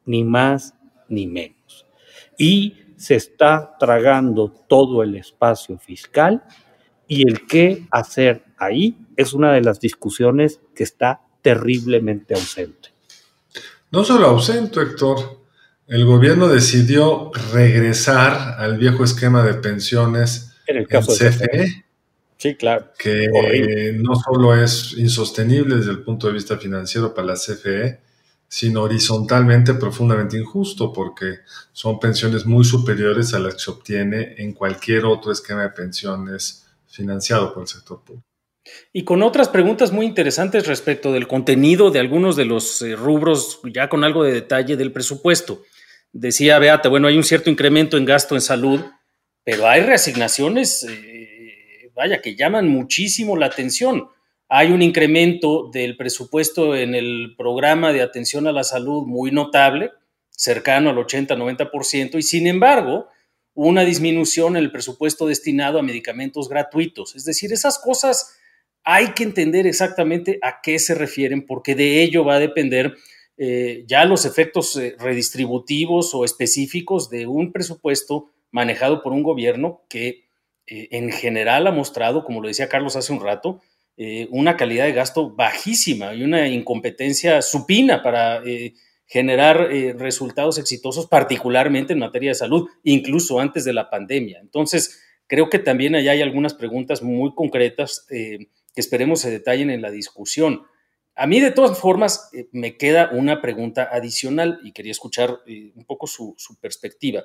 ni 0.05 0.23
más 0.23 0.75
ni 1.07 1.27
menos. 1.27 1.85
Y 2.37 2.75
se 2.95 3.15
está 3.15 3.75
tragando 3.79 4.51
todo 4.51 5.03
el 5.03 5.15
espacio 5.15 5.77
fiscal 5.77 6.43
y 7.07 7.27
el 7.27 7.45
qué 7.45 7.87
hacer 7.91 8.43
ahí 8.57 8.97
es 9.21 9.33
una 9.33 9.53
de 9.53 9.61
las 9.61 9.79
discusiones 9.79 10.59
que 10.75 10.83
está 10.83 11.21
terriblemente 11.41 12.33
ausente. 12.33 12.89
No 13.91 14.03
solo 14.03 14.27
ausente, 14.27 14.81
Héctor. 14.81 15.41
El 15.87 16.05
gobierno 16.05 16.47
decidió 16.47 17.31
regresar 17.51 18.55
al 18.57 18.77
viejo 18.77 19.03
esquema 19.03 19.43
de 19.43 19.55
pensiones 19.55 20.53
en 20.67 20.77
el 20.77 20.87
caso 20.87 21.13
de 21.13 21.29
CFE. 21.29 21.85
Sí, 22.37 22.55
claro. 22.55 22.91
Que 22.97 23.93
no 23.99 24.15
solo 24.15 24.55
es 24.55 24.93
insostenible 24.97 25.75
desde 25.75 25.91
el 25.91 26.03
punto 26.03 26.27
de 26.27 26.33
vista 26.33 26.57
financiero 26.57 27.13
para 27.13 27.27
la 27.27 27.33
CFE, 27.33 27.99
sino 28.47 28.83
horizontalmente 28.83 29.73
profundamente 29.73 30.37
injusto, 30.37 30.91
porque 30.91 31.39
son 31.71 31.99
pensiones 31.99 32.45
muy 32.45 32.63
superiores 32.63 33.33
a 33.33 33.39
las 33.39 33.55
que 33.55 33.59
se 33.59 33.71
obtiene 33.71 34.35
en 34.37 34.53
cualquier 34.53 35.05
otro 35.05 35.31
esquema 35.31 35.63
de 35.63 35.69
pensiones 35.69 36.65
financiado 36.87 37.53
por 37.53 37.63
el 37.63 37.67
sector 37.67 38.01
público. 38.01 38.25
Y 38.93 39.03
con 39.03 39.23
otras 39.23 39.49
preguntas 39.49 39.91
muy 39.91 40.05
interesantes 40.05 40.67
respecto 40.67 41.11
del 41.11 41.27
contenido 41.27 41.89
de 41.91 41.99
algunos 41.99 42.35
de 42.35 42.45
los 42.45 42.81
eh, 42.81 42.95
rubros, 42.95 43.59
ya 43.73 43.89
con 43.89 44.03
algo 44.03 44.23
de 44.23 44.33
detalle 44.33 44.77
del 44.77 44.91
presupuesto. 44.91 45.63
Decía 46.13 46.59
Beata, 46.59 46.89
bueno, 46.89 47.07
hay 47.07 47.17
un 47.17 47.23
cierto 47.23 47.49
incremento 47.49 47.97
en 47.97 48.05
gasto 48.05 48.35
en 48.35 48.41
salud, 48.41 48.81
pero 49.43 49.67
hay 49.67 49.81
reasignaciones, 49.81 50.83
eh, 50.83 51.91
vaya, 51.95 52.21
que 52.21 52.35
llaman 52.35 52.67
muchísimo 52.67 53.35
la 53.37 53.47
atención. 53.47 54.09
Hay 54.49 54.71
un 54.71 54.81
incremento 54.81 55.69
del 55.71 55.95
presupuesto 55.95 56.75
en 56.75 56.93
el 56.93 57.33
programa 57.37 57.93
de 57.93 58.01
atención 58.01 58.47
a 58.47 58.51
la 58.51 58.65
salud 58.65 59.05
muy 59.07 59.31
notable, 59.31 59.91
cercano 60.29 60.89
al 60.89 60.97
80-90%, 60.97 62.17
y 62.17 62.21
sin 62.21 62.47
embargo, 62.47 63.07
una 63.53 63.85
disminución 63.85 64.57
en 64.57 64.63
el 64.63 64.71
presupuesto 64.71 65.25
destinado 65.25 65.79
a 65.79 65.83
medicamentos 65.83 66.49
gratuitos. 66.49 67.15
Es 67.15 67.23
decir, 67.25 67.53
esas 67.53 67.79
cosas 67.79 68.37
hay 68.83 69.13
que 69.13 69.23
entender 69.23 69.67
exactamente 69.67 70.39
a 70.41 70.59
qué 70.61 70.79
se 70.79 70.95
refieren, 70.95 71.45
porque 71.45 71.75
de 71.75 72.01
ello 72.01 72.25
va 72.25 72.35
a 72.35 72.39
depender 72.39 72.95
eh, 73.37 73.85
ya 73.87 74.05
los 74.05 74.25
efectos 74.25 74.75
eh, 74.75 74.95
redistributivos 74.99 76.13
o 76.13 76.25
específicos 76.25 77.09
de 77.09 77.25
un 77.25 77.51
presupuesto 77.51 78.27
manejado 78.51 79.01
por 79.01 79.13
un 79.13 79.23
gobierno 79.23 79.81
que 79.89 80.25
eh, 80.67 80.89
en 80.91 81.11
general 81.11 81.65
ha 81.65 81.71
mostrado, 81.71 82.23
como 82.23 82.41
lo 82.41 82.47
decía 82.47 82.69
Carlos 82.69 82.95
hace 82.95 83.13
un 83.13 83.21
rato, 83.21 83.61
una 84.31 84.57
calidad 84.57 84.85
de 84.85 84.93
gasto 84.93 85.29
bajísima 85.29 86.15
y 86.15 86.23
una 86.23 86.47
incompetencia 86.47 87.43
supina 87.43 88.01
para 88.01 88.41
generar 89.05 89.69
resultados 89.99 90.57
exitosos, 90.57 91.05
particularmente 91.05 91.93
en 91.93 91.99
materia 91.99 92.31
de 92.31 92.35
salud, 92.35 92.67
incluso 92.83 93.39
antes 93.39 93.63
de 93.63 93.73
la 93.73 93.91
pandemia. 93.91 94.39
Entonces, 94.39 95.03
creo 95.27 95.51
que 95.51 95.59
también 95.59 95.93
allá 95.93 96.13
hay 96.13 96.23
algunas 96.23 96.55
preguntas 96.55 97.03
muy 97.03 97.35
concretas 97.35 98.07
que 98.73 98.81
esperemos 98.81 99.21
se 99.21 99.31
detallen 99.31 99.69
en 99.69 99.81
la 99.81 99.91
discusión. 99.91 100.65
A 101.15 101.27
mí, 101.27 101.39
de 101.39 101.51
todas 101.51 101.77
formas, 101.77 102.29
eh, 102.33 102.47
me 102.51 102.77
queda 102.77 103.09
una 103.11 103.41
pregunta 103.41 103.89
adicional 103.91 104.59
y 104.63 104.71
quería 104.71 104.91
escuchar 104.91 105.41
eh, 105.45 105.71
un 105.75 105.85
poco 105.85 106.07
su, 106.07 106.35
perspectiva. 106.61 107.23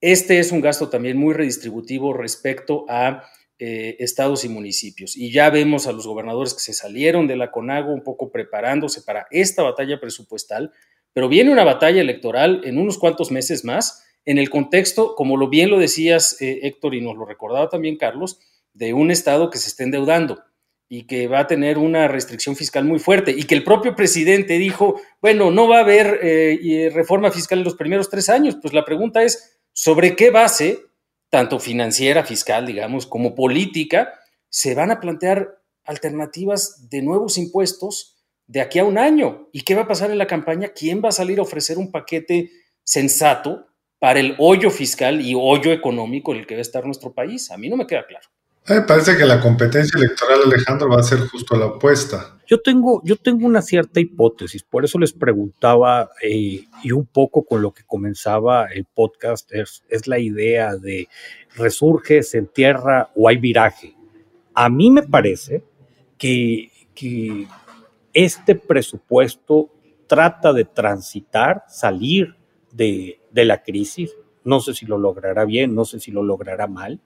Este 0.00 0.38
es 0.38 0.52
un 0.52 0.60
gasto 0.60 0.90
también 0.90 1.16
muy 1.16 1.32
redistributivo 1.32 2.12
respecto 2.12 2.84
a 2.88 3.24
eh, 3.58 3.96
estados 4.00 4.44
y 4.44 4.50
municipios. 4.50 5.16
Y 5.16 5.32
ya 5.32 5.48
vemos 5.48 5.86
a 5.86 5.92
los 5.92 6.06
gobernadores 6.06 6.52
que 6.52 6.60
se 6.60 6.74
salieron 6.74 7.26
de 7.26 7.36
la 7.36 7.50
CONAGO 7.50 7.92
un 7.92 8.04
poco 8.04 8.30
preparándose 8.30 9.00
para 9.00 9.26
esta 9.30 9.62
batalla 9.62 9.98
presupuestal, 9.98 10.72
pero 11.14 11.30
viene 11.30 11.50
una 11.50 11.64
batalla 11.64 12.02
electoral 12.02 12.60
en 12.64 12.76
unos 12.76 12.98
cuantos 12.98 13.30
meses 13.30 13.64
más, 13.64 14.04
en 14.26 14.36
el 14.36 14.50
contexto, 14.50 15.14
como 15.14 15.38
lo 15.38 15.48
bien 15.48 15.70
lo 15.70 15.78
decías, 15.78 16.36
Héctor, 16.40 16.94
y 16.94 17.00
nos 17.00 17.16
lo 17.16 17.24
recordaba 17.24 17.70
también 17.70 17.96
Carlos, 17.96 18.38
de 18.74 18.92
un 18.92 19.10
estado 19.10 19.48
que 19.48 19.58
se 19.58 19.68
está 19.68 19.84
endeudando 19.84 20.42
y 20.88 21.06
que 21.06 21.26
va 21.26 21.40
a 21.40 21.46
tener 21.46 21.78
una 21.78 22.06
restricción 22.06 22.54
fiscal 22.54 22.84
muy 22.84 22.98
fuerte 22.98 23.32
y 23.32 23.44
que 23.44 23.54
el 23.54 23.64
propio 23.64 23.96
presidente 23.96 24.58
dijo, 24.58 25.00
bueno, 25.20 25.50
no 25.50 25.68
va 25.68 25.78
a 25.78 25.80
haber 25.80 26.20
eh, 26.22 26.90
reforma 26.92 27.30
fiscal 27.30 27.58
en 27.58 27.64
los 27.64 27.74
primeros 27.74 28.08
tres 28.08 28.28
años. 28.28 28.56
Pues 28.60 28.72
la 28.72 28.84
pregunta 28.84 29.22
es, 29.22 29.58
¿sobre 29.72 30.14
qué 30.14 30.30
base, 30.30 30.84
tanto 31.28 31.58
financiera, 31.58 32.24
fiscal, 32.24 32.66
digamos, 32.66 33.06
como 33.06 33.34
política, 33.34 34.14
se 34.48 34.74
van 34.74 34.92
a 34.92 35.00
plantear 35.00 35.58
alternativas 35.84 36.88
de 36.88 37.02
nuevos 37.02 37.36
impuestos 37.36 38.16
de 38.46 38.60
aquí 38.60 38.78
a 38.78 38.84
un 38.84 38.96
año? 38.96 39.48
¿Y 39.52 39.62
qué 39.62 39.74
va 39.74 39.82
a 39.82 39.88
pasar 39.88 40.12
en 40.12 40.18
la 40.18 40.28
campaña? 40.28 40.68
¿Quién 40.68 41.02
va 41.04 41.08
a 41.08 41.12
salir 41.12 41.40
a 41.40 41.42
ofrecer 41.42 41.78
un 41.78 41.90
paquete 41.90 42.52
sensato 42.84 43.66
para 43.98 44.20
el 44.20 44.36
hoyo 44.38 44.70
fiscal 44.70 45.20
y 45.20 45.34
hoyo 45.34 45.72
económico 45.72 46.32
en 46.32 46.40
el 46.40 46.46
que 46.46 46.54
va 46.54 46.60
a 46.60 46.62
estar 46.62 46.84
nuestro 46.84 47.12
país? 47.12 47.50
A 47.50 47.56
mí 47.56 47.68
no 47.68 47.76
me 47.76 47.88
queda 47.88 48.06
claro. 48.06 48.28
Me 48.68 48.80
parece 48.80 49.16
que 49.16 49.24
la 49.24 49.40
competencia 49.40 49.96
electoral, 49.96 50.40
Alejandro, 50.44 50.88
va 50.88 50.98
a 50.98 51.02
ser 51.04 51.20
justo 51.20 51.56
la 51.56 51.66
opuesta. 51.66 52.36
Yo 52.48 52.60
tengo, 52.60 53.00
yo 53.04 53.14
tengo 53.14 53.46
una 53.46 53.62
cierta 53.62 54.00
hipótesis, 54.00 54.64
por 54.64 54.84
eso 54.84 54.98
les 54.98 55.12
preguntaba, 55.12 56.10
eh, 56.20 56.64
y 56.82 56.92
un 56.92 57.06
poco 57.06 57.44
con 57.44 57.62
lo 57.62 57.72
que 57.72 57.84
comenzaba 57.84 58.66
el 58.66 58.84
podcast, 58.84 59.52
es, 59.52 59.84
es 59.88 60.08
la 60.08 60.18
idea 60.18 60.74
de 60.74 61.08
resurge, 61.54 62.24
se 62.24 62.38
entierra 62.38 63.10
o 63.14 63.28
hay 63.28 63.36
viraje. 63.36 63.94
A 64.52 64.68
mí 64.68 64.90
me 64.90 65.04
parece 65.04 65.62
que, 66.18 66.72
que 66.92 67.46
este 68.14 68.56
presupuesto 68.56 69.70
trata 70.08 70.52
de 70.52 70.64
transitar, 70.64 71.64
salir 71.68 72.34
de, 72.72 73.20
de 73.30 73.44
la 73.44 73.62
crisis. 73.62 74.12
No 74.42 74.58
sé 74.58 74.74
si 74.74 74.86
lo 74.86 74.98
logrará 74.98 75.44
bien, 75.44 75.74
no 75.74 75.84
sé 75.84 76.00
si 76.00 76.10
lo 76.10 76.24
logrará 76.24 76.66
mal, 76.66 77.00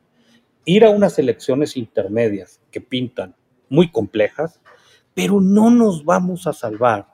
ir 0.65 0.85
a 0.85 0.91
unas 0.91 1.19
elecciones 1.19 1.77
intermedias 1.77 2.61
que 2.71 2.81
pintan 2.81 3.35
muy 3.69 3.91
complejas, 3.91 4.61
pero 5.15 5.41
no 5.41 5.71
nos 5.71 6.05
vamos 6.05 6.47
a 6.47 6.53
salvar 6.53 7.09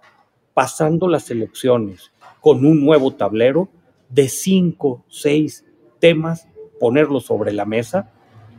pasando 0.54 1.08
las 1.08 1.30
elecciones 1.30 2.12
con 2.40 2.64
un 2.64 2.84
nuevo 2.84 3.14
tablero 3.14 3.68
de 4.08 4.28
cinco, 4.28 5.04
seis 5.08 5.64
temas, 5.98 6.48
ponerlos 6.78 7.24
sobre 7.24 7.52
la 7.52 7.64
mesa, 7.64 8.12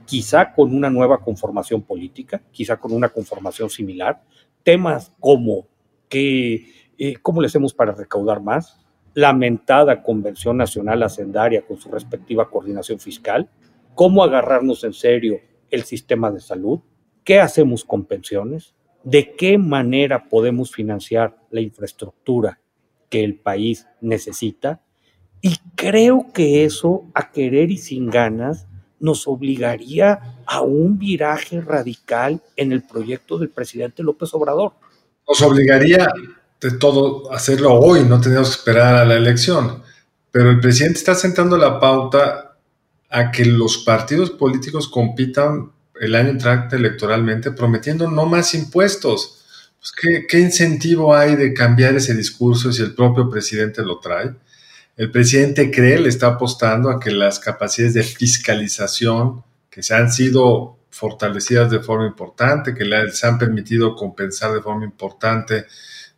quizá 0.05 0.53
con 0.53 0.75
una 0.75 0.89
nueva 0.89 1.19
conformación 1.19 1.81
política, 1.81 2.41
quizá 2.51 2.77
con 2.77 2.93
una 2.93 3.09
conformación 3.09 3.69
similar, 3.69 4.23
temas 4.63 5.13
como 5.19 5.67
que, 6.09 6.71
eh, 6.97 7.15
cómo 7.21 7.41
le 7.41 7.47
hacemos 7.47 7.73
para 7.73 7.93
recaudar 7.93 8.41
más, 8.41 8.79
lamentada 9.13 10.03
Convención 10.03 10.57
Nacional 10.57 11.03
Hacendaria 11.03 11.65
con 11.65 11.77
su 11.77 11.89
respectiva 11.89 12.49
coordinación 12.49 12.99
fiscal, 12.99 13.49
cómo 13.97 14.23
agarrarnos 14.23 14.83
en 14.83 14.93
serio 14.93 15.41
el 15.71 15.83
sistema 15.83 16.29
de 16.29 16.39
salud, 16.39 16.81
qué 17.23 17.39
hacemos 17.39 17.83
con 17.83 18.05
pensiones, 18.05 18.75
de 19.03 19.33
qué 19.35 19.57
manera 19.57 20.29
podemos 20.29 20.71
financiar 20.71 21.35
la 21.49 21.61
infraestructura 21.61 22.59
que 23.09 23.23
el 23.23 23.39
país 23.39 23.87
necesita. 23.99 24.81
Y 25.41 25.55
creo 25.75 26.27
que 26.31 26.63
eso, 26.63 27.05
a 27.15 27.31
querer 27.31 27.71
y 27.71 27.77
sin 27.77 28.11
ganas, 28.11 28.67
nos 28.99 29.27
obligaría 29.27 30.43
a 30.45 30.61
un 30.61 30.99
viraje 30.99 31.59
radical 31.59 32.43
en 32.55 32.73
el 32.73 32.83
proyecto 32.83 33.39
del 33.39 33.49
presidente 33.49 34.03
López 34.03 34.31
Obrador. 34.35 34.73
Nos 35.27 35.41
obligaría 35.41 36.07
de 36.61 36.71
todo 36.77 37.31
hacerlo 37.33 37.73
hoy, 37.73 38.03
no 38.03 38.21
tenemos 38.21 38.49
que 38.49 38.57
esperar 38.57 38.95
a 38.95 39.05
la 39.05 39.15
elección. 39.15 39.81
Pero 40.29 40.51
el 40.51 40.59
presidente 40.59 40.99
está 40.99 41.15
sentando 41.15 41.57
la 41.57 41.79
pauta 41.79 42.46
a 43.09 43.31
que 43.31 43.45
los 43.45 43.79
partidos 43.79 44.31
políticos 44.31 44.87
compitan 44.87 45.71
el 45.99 46.15
año 46.15 46.29
entrante 46.29 46.75
electoralmente 46.75 47.51
prometiendo 47.51 48.09
no 48.09 48.25
más 48.25 48.53
impuestos. 48.53 49.45
Pues, 49.79 50.25
¿qué, 50.27 50.39
incentivo 50.39 51.15
hay 51.15 51.35
de 51.35 51.53
cambiar 51.53 51.95
ese 51.95 52.13
discurso 52.13 52.71
si 52.71 52.81
el 52.81 52.93
propio 52.93 53.29
presidente 53.29 53.81
lo 53.81 53.99
trae? 53.99 54.33
El 54.95 55.11
presidente 55.11 55.71
cree, 55.71 55.99
le 55.99 56.09
está 56.09 56.27
apostando 56.27 56.89
a 56.89 56.99
que 56.99 57.11
las 57.11 57.39
capacidades 57.39 57.93
de 57.93 58.03
fiscalización 58.03 59.43
que 59.69 59.83
se 59.83 59.93
han 59.93 60.11
sido 60.11 60.77
fortalecidas 60.89 61.69
de 61.69 61.79
forma 61.79 62.07
importante, 62.07 62.73
que 62.73 62.83
les 62.83 63.23
han 63.23 63.37
permitido 63.37 63.95
compensar 63.95 64.51
de 64.53 64.61
forma 64.61 64.85
importante 64.85 65.65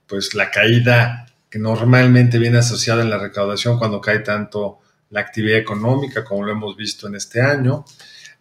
pues 0.07 0.33
la 0.33 0.49
caída 0.49 1.27
que 1.49 1.59
normalmente 1.59 2.39
viene 2.39 2.59
asociada 2.59 3.01
en 3.01 3.09
la 3.09 3.17
recaudación 3.17 3.77
cuando 3.77 3.99
cae 3.99 4.19
tanto 4.19 4.78
la 5.09 5.21
actividad 5.21 5.57
económica, 5.57 6.23
como 6.23 6.45
lo 6.45 6.51
hemos 6.51 6.75
visto 6.75 7.07
en 7.07 7.15
este 7.15 7.41
año. 7.41 7.85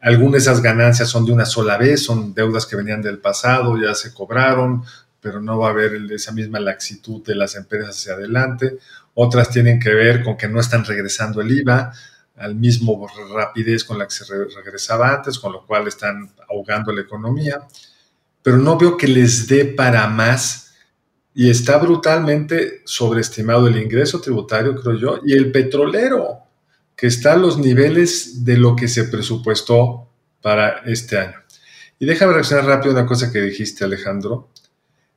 Algunas 0.01 0.33
de 0.33 0.39
esas 0.51 0.63
ganancias 0.63 1.09
son 1.09 1.25
de 1.27 1.33
una 1.33 1.47
sola 1.47 1.77
vez, 1.77 2.05
son 2.05 2.35
deudas 2.35 2.67
que 2.67 2.77
venían 2.77 3.03
del 3.03 3.19
pasado, 3.19 3.77
ya 3.81 3.95
se 3.95 4.13
cobraron, 4.13 4.85
pero 5.21 5.41
no 5.41 5.59
va 5.59 5.69
a 5.69 5.71
haber 5.71 5.95
esa 6.13 6.33
misma 6.33 6.61
laxitud 6.61 7.25
de 7.25 7.35
las 7.35 7.57
empresas 7.57 7.97
hacia 7.97 8.13
adelante. 8.13 8.79
Otras 9.15 9.51
tienen 9.51 9.81
que 9.81 9.93
ver 9.93 10.23
con 10.23 10.37
que 10.37 10.49
no 10.49 10.61
están 10.61 10.85
regresando 10.85 11.41
el 11.41 11.51
IVA 11.51 11.93
al 12.37 12.55
mismo 12.55 13.09
rapidez 13.35 13.83
con 13.83 13.99
la 13.99 14.05
que 14.07 14.13
se 14.13 14.25
regresaba 14.55 15.13
antes, 15.13 15.39
con 15.41 15.53
lo 15.53 15.67
cual 15.67 15.89
están 15.89 16.31
ahogando 16.49 16.93
la 16.93 17.01
economía. 17.01 17.67
Pero 18.43 18.59
no 18.59 18.79
veo 18.79 18.97
que 18.97 19.09
les 19.09 19.49
dé 19.49 19.65
para 19.65 20.07
más 20.07 20.73
y 21.35 21.51
está 21.51 21.79
brutalmente 21.79 22.83
sobreestimado 22.85 23.67
el 23.67 23.77
ingreso 23.77 24.21
tributario, 24.21 24.77
creo 24.77 24.97
yo, 24.97 25.21
y 25.25 25.33
el 25.33 25.51
petrolero 25.51 26.48
que 26.99 27.07
está 27.07 27.35
a 27.35 27.37
los 27.37 27.59
niveles 27.59 28.45
de 28.45 28.57
lo 28.57 28.75
que 28.75 28.89
se 28.89 29.05
presupuestó 29.05 30.11
para 30.43 30.79
este 30.85 31.17
año. 31.17 31.37
Y 32.01 32.07
déjame 32.07 32.33
reaccionar 32.33 32.67
rápido 32.67 32.91
a 32.91 32.99
una 32.99 33.07
cosa 33.07 33.31
que 33.31 33.41
dijiste, 33.41 33.85
Alejandro. 33.85 34.51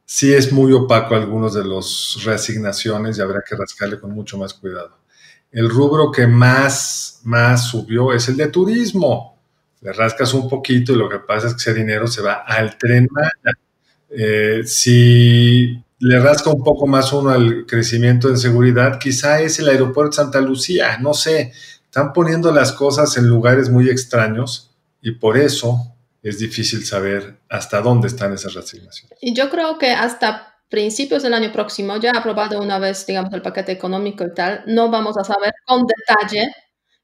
Sí 0.05 0.31
es 0.31 0.51
muy 0.51 0.71
opaco 0.73 1.15
algunos 1.15 1.55
de 1.55 1.63
los 1.63 2.21
reasignaciones 2.23 3.17
y 3.17 3.21
habrá 3.21 3.41
que 3.41 3.55
rascarle 3.55 3.99
con 3.99 4.11
mucho 4.11 4.37
más 4.37 4.53
cuidado. 4.53 4.99
El 5.51 5.71
rubro 5.71 6.11
que 6.11 6.27
más, 6.27 7.21
más 7.23 7.67
subió 7.69 8.13
es 8.13 8.29
el 8.29 8.37
de 8.37 8.49
turismo. 8.49 9.41
Le 9.81 9.91
rascas 9.91 10.35
un 10.35 10.47
poquito 10.47 10.93
y 10.93 10.97
lo 10.97 11.09
que 11.09 11.17
pasa 11.17 11.47
es 11.47 11.55
que 11.55 11.71
ese 11.71 11.73
dinero 11.73 12.05
se 12.05 12.21
va 12.21 12.43
al 12.45 12.77
tren 12.77 13.07
eh, 14.11 14.61
si 14.65 15.83
le 16.01 16.19
rasca 16.19 16.49
un 16.49 16.63
poco 16.63 16.87
más 16.87 17.13
uno 17.13 17.29
al 17.29 17.65
crecimiento 17.67 18.27
en 18.27 18.37
seguridad, 18.37 18.99
quizá 18.99 19.39
es 19.39 19.59
el 19.59 19.69
aeropuerto 19.69 20.13
Santa 20.13 20.41
Lucía, 20.41 20.97
no 20.97 21.13
sé, 21.13 21.53
están 21.85 22.11
poniendo 22.11 22.51
las 22.51 22.71
cosas 22.71 23.15
en 23.17 23.27
lugares 23.27 23.69
muy 23.69 23.87
extraños 23.87 24.71
y 24.99 25.11
por 25.11 25.37
eso 25.37 25.93
es 26.23 26.39
difícil 26.39 26.83
saber 26.85 27.37
hasta 27.49 27.81
dónde 27.81 28.07
están 28.07 28.33
esas 28.33 28.55
resignaciones. 28.55 29.17
Y 29.21 29.35
yo 29.35 29.51
creo 29.51 29.77
que 29.77 29.91
hasta 29.91 30.55
principios 30.69 31.21
del 31.21 31.35
año 31.35 31.51
próximo, 31.51 31.95
ya 31.97 32.11
aprobado 32.15 32.59
una 32.59 32.79
vez, 32.79 33.05
digamos, 33.05 33.31
el 33.33 33.43
paquete 33.43 33.71
económico 33.71 34.23
y 34.23 34.33
tal, 34.33 34.63
no 34.65 34.89
vamos 34.89 35.17
a 35.19 35.23
saber 35.23 35.53
con 35.67 35.85
detalle 35.85 36.51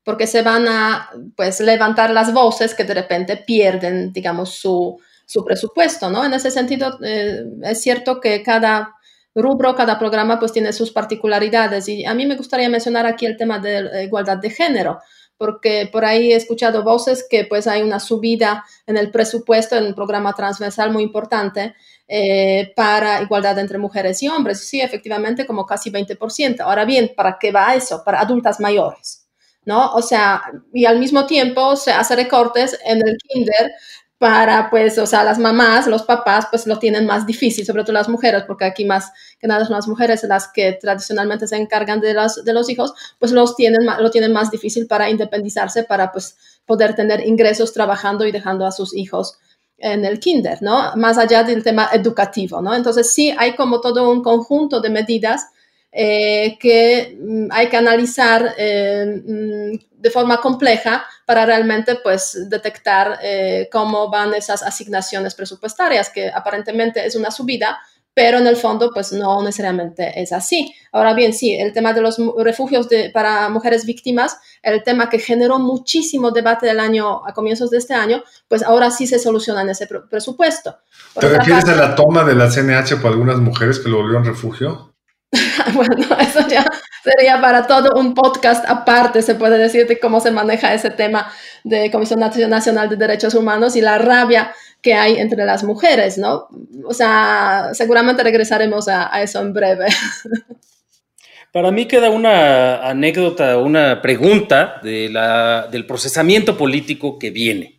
porque 0.08 0.26
se 0.26 0.42
van 0.42 0.70
a, 0.70 1.10
pues, 1.36 1.60
levantar 1.60 2.12
las 2.12 2.32
voces 2.32 2.74
que 2.74 2.86
de 2.86 2.94
repente 2.94 3.36
pierden, 3.36 4.14
digamos, 4.14 4.54
su, 4.54 4.98
su 5.26 5.44
presupuesto, 5.44 6.10
¿no? 6.10 6.24
En 6.24 6.34
ese 6.34 6.50
sentido, 6.50 6.98
eh, 7.04 7.44
es 7.64 7.82
cierto 7.82 8.22
que 8.22 8.42
cada 8.42 8.96
rubro, 9.36 9.76
cada 9.76 10.00
programa 10.00 10.40
pues 10.40 10.54
tiene 10.54 10.72
sus 10.72 10.92
particularidades 10.92 11.90
y 11.90 12.06
a 12.06 12.14
mí 12.14 12.26
me 12.26 12.38
gustaría 12.38 12.70
mencionar 12.70 13.06
aquí 13.06 13.26
el 13.26 13.36
tema 13.36 13.60
de 13.60 13.82
la 13.82 14.02
igualdad 14.02 14.38
de 14.38 14.50
género 14.50 15.00
porque 15.38 15.90
por 15.92 16.06
ahí 16.06 16.32
he 16.32 16.38
escuchado 16.38 16.84
voces 16.84 17.28
que 17.30 17.44
pues 17.44 17.68
hay 17.68 17.82
una 17.84 18.00
subida 18.00 18.64
en 18.86 18.96
el 18.96 19.12
presupuesto 19.12 19.76
en 19.76 19.88
un 19.88 19.94
programa 19.94 20.34
transversal 20.34 20.90
muy 20.92 21.04
importante 21.04 21.76
eh, 22.08 22.72
para 22.78 23.22
igualdad 23.22 23.60
entre 23.60 23.78
mujeres 23.78 24.24
y 24.24 24.30
hombres. 24.30 24.62
Sí, 24.62 24.80
efectivamente, 24.80 25.46
como 25.46 25.66
casi 25.66 25.92
20%. 25.92 26.62
Ahora 26.62 26.86
bien, 26.86 27.12
¿para 27.14 27.38
qué 27.38 27.52
va 27.52 27.76
eso? 27.76 28.04
Para 28.06 28.22
adultas 28.22 28.62
mayores, 28.62 29.27
¿no? 29.68 29.92
O 29.94 30.02
sea, 30.02 30.42
y 30.74 30.86
al 30.86 30.98
mismo 30.98 31.28
tiempo 31.28 31.76
se 31.76 31.92
hace 31.92 32.16
recortes 32.16 32.80
en 32.86 33.06
el 33.08 33.18
kinder 33.18 33.70
para, 34.18 34.70
pues, 34.72 34.98
o 34.98 35.06
sea, 35.06 35.24
las 35.24 35.38
mamás, 35.38 35.86
los 35.88 36.04
papás, 36.04 36.48
pues 36.50 36.66
lo 36.66 36.80
tienen 36.80 37.06
más 37.06 37.28
difícil, 37.28 37.66
sobre 37.66 37.84
todo 37.84 37.92
las 37.94 38.10
mujeres, 38.10 38.44
porque 38.48 38.66
aquí 38.66 38.86
más 38.86 39.12
que 39.40 39.46
nada 39.46 39.66
son 39.66 39.76
las 39.76 39.88
mujeres 39.88 40.24
las 40.24 40.48
que 40.48 40.72
tradicionalmente 40.74 41.48
se 41.48 41.58
encargan 41.58 42.00
de 42.00 42.14
los, 42.16 42.44
de 42.44 42.54
los 42.54 42.70
hijos, 42.70 42.94
pues 43.20 43.32
los 43.34 43.56
tienen, 43.56 43.86
lo 44.00 44.10
tienen 44.10 44.34
más 44.34 44.50
difícil 44.50 44.88
para 44.88 45.10
independizarse, 45.10 45.84
para, 45.84 46.12
pues, 46.14 46.38
poder 46.66 46.96
tener 46.96 47.28
ingresos 47.28 47.74
trabajando 47.74 48.26
y 48.26 48.32
dejando 48.32 48.66
a 48.66 48.72
sus 48.72 48.96
hijos 48.96 49.38
en 49.78 50.06
el 50.06 50.20
kinder, 50.20 50.60
¿no? 50.62 50.96
Más 50.96 51.18
allá 51.18 51.44
del 51.44 51.62
tema 51.64 51.90
educativo, 51.94 52.62
¿no? 52.62 52.74
Entonces 52.74 53.14
sí 53.14 53.36
hay 53.38 53.56
como 53.56 53.82
todo 53.82 54.10
un 54.10 54.24
conjunto 54.24 54.80
de 54.82 54.90
medidas 54.90 55.48
eh, 56.00 56.60
que 56.60 57.18
mm, 57.20 57.48
hay 57.50 57.70
que 57.70 57.78
analizar 57.78 58.54
eh, 58.56 59.04
mm, 59.04 60.00
de 60.00 60.12
forma 60.12 60.40
compleja 60.40 61.04
para 61.26 61.44
realmente 61.44 61.96
pues 62.04 62.38
detectar 62.48 63.18
eh, 63.24 63.68
cómo 63.72 64.08
van 64.08 64.36
esas 64.36 64.62
asignaciones 64.62 65.34
presupuestarias, 65.34 66.12
que 66.12 66.30
aparentemente 66.30 67.04
es 67.04 67.16
una 67.16 67.32
subida, 67.32 67.80
pero 68.14 68.38
en 68.38 68.46
el 68.46 68.58
fondo 68.58 68.92
pues 68.94 69.12
no 69.12 69.42
necesariamente 69.42 70.22
es 70.22 70.32
así. 70.34 70.72
Ahora 70.92 71.16
bien, 71.16 71.34
sí, 71.34 71.56
el 71.56 71.74
tema 71.74 71.94
de 71.94 72.02
los 72.02 72.22
refugios 72.44 72.88
para 73.12 73.50
mujeres 73.50 73.84
víctimas, 73.84 74.38
el 74.62 74.84
tema 74.84 75.10
que 75.10 75.18
generó 75.18 75.58
muchísimo 75.58 76.30
debate 76.30 76.68
del 76.68 76.80
año 76.80 77.26
a 77.26 77.34
comienzos 77.34 77.72
de 77.72 77.80
este 77.80 77.96
año, 77.96 78.24
pues 78.48 78.62
ahora 78.62 78.92
sí 78.92 79.08
se 79.08 79.18
soluciona 79.18 79.64
en 79.64 79.72
ese 79.72 79.88
presupuesto. 79.88 80.78
¿Te 81.20 81.28
refieres 81.28 81.66
a 81.66 81.76
la 81.76 81.96
toma 81.96 82.24
de 82.24 82.36
la 82.36 82.52
CNH 82.52 82.98
por 83.02 83.14
algunas 83.14 83.40
mujeres 83.40 83.80
que 83.80 83.90
lo 83.90 83.98
volvieron 83.98 84.26
refugio? 84.26 84.94
bueno, 85.74 85.96
eso 86.20 86.48
ya 86.48 86.66
sería 87.04 87.42
para 87.42 87.68
todo 87.68 88.00
un 88.00 88.14
podcast 88.14 88.66
aparte, 88.68 89.22
se 89.22 89.36
puede 89.36 89.58
decir, 89.58 89.88
de 89.88 90.00
cómo 90.00 90.20
se 90.20 90.32
maneja 90.32 90.74
ese 90.74 90.90
tema 90.90 91.32
de 91.64 91.92
Comisión 91.92 92.20
Nacional 92.20 92.90
de 92.90 92.96
Derechos 92.96 93.36
Humanos 93.36 93.76
y 93.76 93.82
la 93.82 93.98
rabia 93.98 94.54
que 94.82 94.94
hay 94.94 95.18
entre 95.18 95.46
las 95.46 95.64
mujeres, 95.64 96.18
¿no? 96.18 96.48
O 96.86 96.94
sea, 96.94 97.70
seguramente 97.74 98.24
regresaremos 98.24 98.88
a, 98.88 99.22
eso 99.22 99.42
en 99.42 99.54
breve. 99.54 99.88
Para 101.52 101.72
mí 101.72 101.88
queda 101.88 102.10
una 102.10 102.88
anécdota, 102.88 103.58
una 103.58 104.02
pregunta 104.02 104.80
del 104.84 105.86
procesamiento 105.88 106.58
político 106.58 107.18
que 107.18 107.32
viene. 107.32 107.77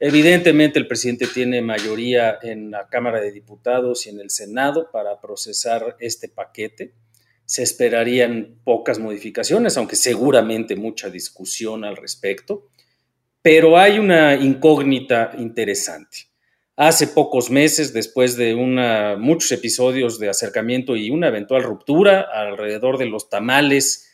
Evidentemente 0.00 0.78
el 0.78 0.86
presidente 0.86 1.26
tiene 1.26 1.60
mayoría 1.60 2.38
en 2.40 2.70
la 2.70 2.88
Cámara 2.88 3.20
de 3.20 3.32
Diputados 3.32 4.06
y 4.06 4.10
en 4.10 4.20
el 4.20 4.30
Senado 4.30 4.90
para 4.92 5.20
procesar 5.20 5.96
este 5.98 6.28
paquete. 6.28 6.94
Se 7.44 7.64
esperarían 7.64 8.60
pocas 8.62 9.00
modificaciones, 9.00 9.76
aunque 9.76 9.96
seguramente 9.96 10.76
mucha 10.76 11.10
discusión 11.10 11.84
al 11.84 11.96
respecto. 11.96 12.68
Pero 13.42 13.76
hay 13.76 13.98
una 13.98 14.36
incógnita 14.36 15.32
interesante. 15.36 16.28
Hace 16.76 17.08
pocos 17.08 17.50
meses, 17.50 17.92
después 17.92 18.36
de 18.36 18.54
muchos 19.18 19.50
episodios 19.50 20.20
de 20.20 20.28
acercamiento 20.28 20.94
y 20.94 21.10
una 21.10 21.26
eventual 21.26 21.64
ruptura 21.64 22.20
alrededor 22.20 22.98
de 22.98 23.06
los 23.06 23.28
tamales 23.28 24.07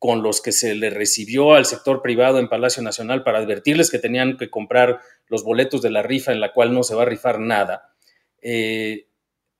con 0.00 0.22
los 0.22 0.40
que 0.40 0.50
se 0.50 0.74
le 0.74 0.88
recibió 0.88 1.52
al 1.52 1.66
sector 1.66 2.00
privado 2.00 2.38
en 2.38 2.48
Palacio 2.48 2.82
Nacional 2.82 3.22
para 3.22 3.38
advertirles 3.38 3.90
que 3.90 3.98
tenían 3.98 4.38
que 4.38 4.48
comprar 4.48 5.02
los 5.28 5.44
boletos 5.44 5.82
de 5.82 5.90
la 5.90 6.02
rifa 6.02 6.32
en 6.32 6.40
la 6.40 6.54
cual 6.54 6.72
no 6.72 6.82
se 6.82 6.94
va 6.94 7.02
a 7.02 7.04
rifar 7.04 7.38
nada. 7.38 7.92
Eh, 8.40 9.08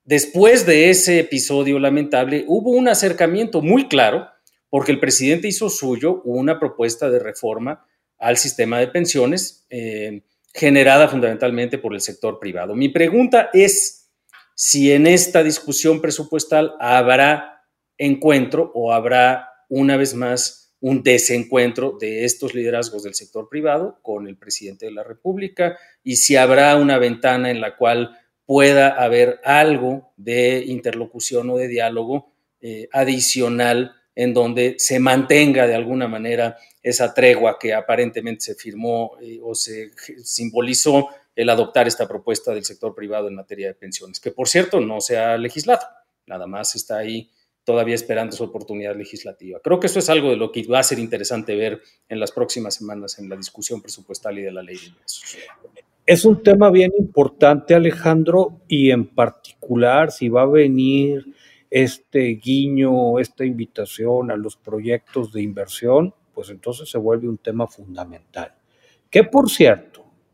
después 0.02 0.64
de 0.64 0.88
ese 0.88 1.20
episodio 1.20 1.78
lamentable, 1.78 2.46
hubo 2.48 2.70
un 2.70 2.88
acercamiento 2.88 3.60
muy 3.60 3.86
claro 3.86 4.30
porque 4.70 4.92
el 4.92 4.98
presidente 4.98 5.46
hizo 5.46 5.68
suyo 5.68 6.22
una 6.24 6.58
propuesta 6.58 7.10
de 7.10 7.18
reforma 7.18 7.86
al 8.16 8.38
sistema 8.38 8.78
de 8.78 8.88
pensiones 8.88 9.66
eh, 9.68 10.22
generada 10.54 11.06
fundamentalmente 11.08 11.76
por 11.76 11.92
el 11.92 12.00
sector 12.00 12.38
privado. 12.38 12.74
Mi 12.74 12.88
pregunta 12.88 13.50
es 13.52 14.10
si 14.54 14.90
en 14.90 15.06
esta 15.06 15.42
discusión 15.42 16.00
presupuestal 16.00 16.76
habrá 16.80 17.66
encuentro 17.98 18.72
o 18.74 18.94
habrá 18.94 19.49
una 19.70 19.96
vez 19.96 20.14
más 20.14 20.74
un 20.80 21.02
desencuentro 21.02 21.96
de 21.98 22.24
estos 22.24 22.54
liderazgos 22.54 23.02
del 23.02 23.14
sector 23.14 23.48
privado 23.48 23.98
con 24.02 24.26
el 24.26 24.36
presidente 24.36 24.86
de 24.86 24.92
la 24.92 25.04
República 25.04 25.78
y 26.02 26.16
si 26.16 26.36
habrá 26.36 26.76
una 26.76 26.98
ventana 26.98 27.50
en 27.50 27.60
la 27.60 27.76
cual 27.76 28.18
pueda 28.46 28.88
haber 28.88 29.40
algo 29.44 30.12
de 30.16 30.64
interlocución 30.66 31.48
o 31.50 31.56
de 31.56 31.68
diálogo 31.68 32.32
eh, 32.60 32.88
adicional 32.92 33.94
en 34.14 34.34
donde 34.34 34.74
se 34.78 34.98
mantenga 34.98 35.66
de 35.66 35.74
alguna 35.74 36.08
manera 36.08 36.56
esa 36.82 37.14
tregua 37.14 37.58
que 37.58 37.72
aparentemente 37.72 38.40
se 38.40 38.54
firmó 38.54 39.12
eh, 39.20 39.38
o 39.42 39.54
se 39.54 39.92
simbolizó 40.24 41.08
el 41.36 41.48
adoptar 41.48 41.86
esta 41.86 42.08
propuesta 42.08 42.52
del 42.52 42.64
sector 42.64 42.94
privado 42.94 43.28
en 43.28 43.34
materia 43.34 43.68
de 43.68 43.74
pensiones, 43.74 44.18
que 44.18 44.32
por 44.32 44.48
cierto 44.48 44.80
no 44.80 45.00
se 45.00 45.16
ha 45.16 45.38
legislado, 45.38 45.86
nada 46.26 46.46
más 46.46 46.74
está 46.74 46.98
ahí 46.98 47.30
todavía 47.70 47.94
esperando 47.94 48.34
su 48.34 48.42
oportunidad 48.42 48.96
legislativa. 48.96 49.60
Creo 49.62 49.78
que 49.78 49.86
eso 49.86 50.00
es 50.00 50.10
algo 50.10 50.30
de 50.30 50.36
lo 50.36 50.50
que 50.50 50.66
va 50.66 50.80
a 50.80 50.82
ser 50.82 50.98
interesante 50.98 51.54
ver 51.54 51.80
en 52.08 52.18
las 52.18 52.32
próximas 52.32 52.74
semanas 52.74 53.16
en 53.20 53.28
la 53.28 53.36
discusión 53.36 53.80
presupuestal 53.80 54.40
y 54.40 54.42
de 54.42 54.50
la 54.50 54.60
ley 54.60 54.76
de 54.76 54.86
ingresos. 54.86 55.38
Es 56.04 56.24
un 56.24 56.42
tema 56.42 56.68
bien 56.70 56.90
importante, 56.98 57.76
Alejandro, 57.76 58.62
y 58.66 58.90
en 58.90 59.06
particular 59.06 60.10
si 60.10 60.28
va 60.28 60.42
a 60.42 60.46
venir 60.46 61.32
este 61.70 62.40
guiño, 62.42 63.20
esta 63.20 63.44
invitación 63.44 64.32
a 64.32 64.36
los 64.36 64.56
proyectos 64.56 65.32
de 65.32 65.42
inversión, 65.42 66.12
pues 66.34 66.50
entonces 66.50 66.90
se 66.90 66.98
vuelve 66.98 67.28
un 67.28 67.38
tema 67.38 67.68
fundamental. 67.68 68.52
Que 69.08 69.22
por 69.22 69.48
cierto, 69.48 69.89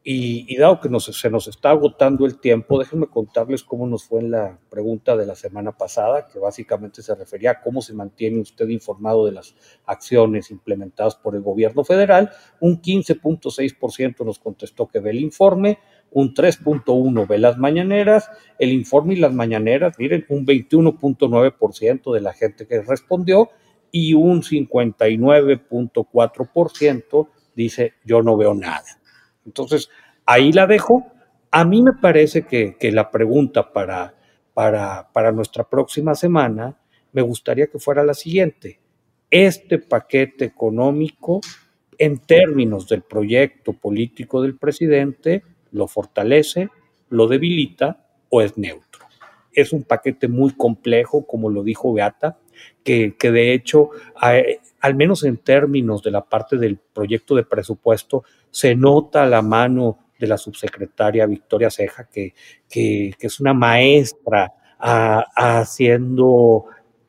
y, 0.09 0.57
dado 0.57 0.79
que 0.79 0.89
se 1.01 1.31
nos 1.31 1.49
está 1.49 1.71
agotando 1.71 2.27
el 2.27 2.39
tiempo, 2.39 2.79
déjenme 2.79 3.09
contarles 3.09 3.65
cómo 3.65 3.89
nos 3.89 4.05
fue 4.05 4.21
en 4.21 4.31
la 4.31 4.57
pregunta 4.71 5.17
de 5.17 5.27
la 5.27 5.35
semana 5.35 5.73
pasada, 5.73 6.29
que 6.29 6.39
básicamente 6.39 7.03
se 7.03 7.17
refería 7.17 7.51
a 7.51 7.61
cómo 7.61 7.83
se 7.83 7.93
mantiene 7.93 8.39
usted 8.39 8.69
informado 8.69 9.27
de 9.27 9.33
las 9.33 9.57
acciones 9.85 10.53
implementadas 10.53 11.17
por 11.17 11.35
el 11.35 11.43
gobierno 11.43 11.83
federal. 11.83 12.31
Un 12.61 12.81
15.6% 12.81 14.25
nos 14.25 14.39
contestó 14.39 14.87
que 14.87 15.01
ve 15.01 15.11
el 15.11 15.19
informe, 15.19 15.81
un 16.13 16.33
3.1% 16.33 17.27
ve 17.27 17.39
las 17.39 17.59
mañaneras, 17.59 18.31
el 18.61 18.71
informe 18.71 19.15
y 19.15 19.17
las 19.17 19.33
mañaneras, 19.33 19.99
miren, 19.99 20.25
un 20.29 20.47
21.9% 20.47 22.15
de 22.15 22.21
la 22.21 22.33
gente 22.33 22.69
que 22.69 22.81
respondió 22.81 23.51
y 23.91 24.15
un 24.15 24.43
59.4% 24.43 27.29
dice 27.57 27.95
yo 28.05 28.23
no 28.23 28.37
veo 28.37 28.55
nada. 28.55 28.85
Entonces, 29.47 29.89
ahí 30.27 30.53
la 30.53 30.67
dejo. 30.67 31.07
A 31.51 31.65
mí 31.65 31.83
me 31.83 31.93
parece 31.95 32.43
que, 32.43 32.77
la 32.93 33.11
pregunta 33.11 33.73
para, 33.73 34.15
para, 34.53 35.09
para 35.13 35.33
nuestra 35.33 35.65
próxima 35.65 36.15
semana 36.15 36.77
me 37.13 37.23
gustaría 37.23 37.69
que 37.69 37.79
fuera 37.79 38.05
la 38.05 38.15
siguiente. 38.15 38.81
Este 39.31 39.79
paquete 39.79 40.45
económico, 40.45 41.41
en 41.99 42.19
términos 42.19 42.89
del 42.89 43.03
proyecto 43.03 43.73
político 43.73 44.43
del 44.43 44.57
presidente, 44.57 45.43
lo 45.71 45.87
fortalece, 45.87 46.69
lo 47.09 47.27
debilita 47.27 48.07
o 48.29 48.43
es 48.43 48.59
neutro. 48.59 49.07
Es 49.53 49.73
un 49.73 49.85
paquete 49.85 50.29
muy 50.29 50.53
complejo, 50.53 51.27
como 51.27 51.49
lo 51.49 51.63
dijo 51.63 51.93
Beata, 51.93 52.39
que, 52.85 53.15
de 53.21 53.53
hecho, 53.53 53.91
al 54.81 54.95
menos 54.95 55.25
en 55.25 55.39
términos 55.39 56.03
de 56.03 56.11
la 56.11 56.25
parte 56.25 56.57
del 56.57 56.79
proyecto 56.79 57.35
de 57.35 57.45
presupuesto, 57.45 58.25
se 58.51 58.75
nota 58.75 59.27
la 59.27 59.43
mano 59.43 59.99
de 60.19 60.27
la 60.27 60.39
subsecretaria 60.39 61.27
Victoria 61.27 61.71
Ceja, 61.71 62.09
que, 62.09 62.35
que, 62.69 63.15
es 63.19 63.41
una 63.41 63.55
maestra 63.55 64.53
haciendo 64.79 66.67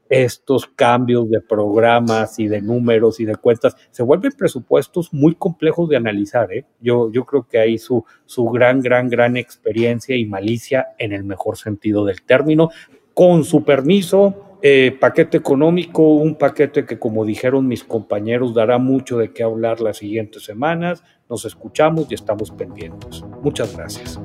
estos 0.09 0.65
cambios 0.67 1.29
de 1.29 1.41
programas 1.41 2.39
y 2.39 2.47
de 2.47 2.61
números 2.61 3.19
y 3.19 3.25
de 3.25 3.35
cuentas, 3.35 3.75
se 3.91 4.03
vuelven 4.03 4.31
presupuestos 4.31 5.13
muy 5.13 5.35
complejos 5.35 5.89
de 5.89 5.97
analizar. 5.97 6.51
¿eh? 6.53 6.65
Yo, 6.79 7.11
yo 7.11 7.25
creo 7.25 7.47
que 7.47 7.59
hay 7.59 7.77
su, 7.77 8.05
su 8.25 8.45
gran, 8.45 8.81
gran, 8.81 9.09
gran 9.09 9.37
experiencia 9.37 10.15
y 10.15 10.25
malicia 10.25 10.87
en 10.97 11.11
el 11.11 11.23
mejor 11.23 11.57
sentido 11.57 12.05
del 12.05 12.21
término. 12.21 12.69
Con 13.13 13.43
su 13.43 13.63
permiso, 13.63 14.46
eh, 14.61 14.97
paquete 14.99 15.37
económico, 15.37 16.15
un 16.15 16.35
paquete 16.35 16.85
que 16.85 16.97
como 16.97 17.25
dijeron 17.25 17.67
mis 17.67 17.83
compañeros 17.83 18.53
dará 18.53 18.77
mucho 18.77 19.17
de 19.17 19.31
qué 19.31 19.43
hablar 19.43 19.81
las 19.81 19.97
siguientes 19.97 20.43
semanas. 20.43 21.03
Nos 21.29 21.45
escuchamos 21.45 22.07
y 22.09 22.15
estamos 22.15 22.51
pendientes. 22.51 23.23
Muchas 23.41 23.75
gracias. 23.75 24.19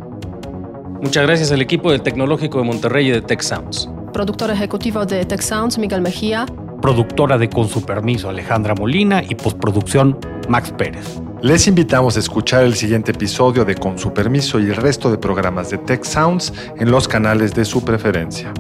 Muchas 1.03 1.27
gracias 1.27 1.53
al 1.53 1.61
equipo 1.61 1.90
del 1.90 2.01
Tecnológico 2.03 2.59
de 2.59 2.64
Monterrey 2.64 3.09
y 3.09 3.11
de 3.11 3.21
Tech 3.21 3.40
Sounds. 3.40 3.90
Productor 4.12 4.51
ejecutivo 4.51 5.05
de 5.05 5.25
Tech 5.25 5.40
Sounds, 5.40 5.79
Miguel 5.79 6.01
Mejía. 6.01 6.47
Productora 6.81 7.38
de 7.38 7.49
Con 7.49 7.68
su 7.68 7.85
permiso, 7.85 8.29
Alejandra 8.29 8.75
Molina 8.75 9.23
y 9.23 9.35
postproducción, 9.35 10.18
Max 10.49 10.73
Pérez. 10.77 11.21
Les 11.40 11.66
invitamos 11.66 12.16
a 12.16 12.21
escuchar 12.21 12.64
el 12.64 12.75
siguiente 12.75 13.11
episodio 13.11 13.64
de 13.64 13.75
Con 13.75 13.99
su 13.99 14.12
permiso 14.12 14.61
y 14.61 14.64
el 14.64 14.77
resto 14.77 15.11
de 15.11 15.18
programas 15.18 15.71
de 15.71 15.79
Tech 15.79 16.05
Sounds 16.05 16.53
en 16.79 16.90
los 16.90 17.09
canales 17.09 17.53
de 17.53 17.64
su 17.64 17.85
preferencia. 17.85 18.53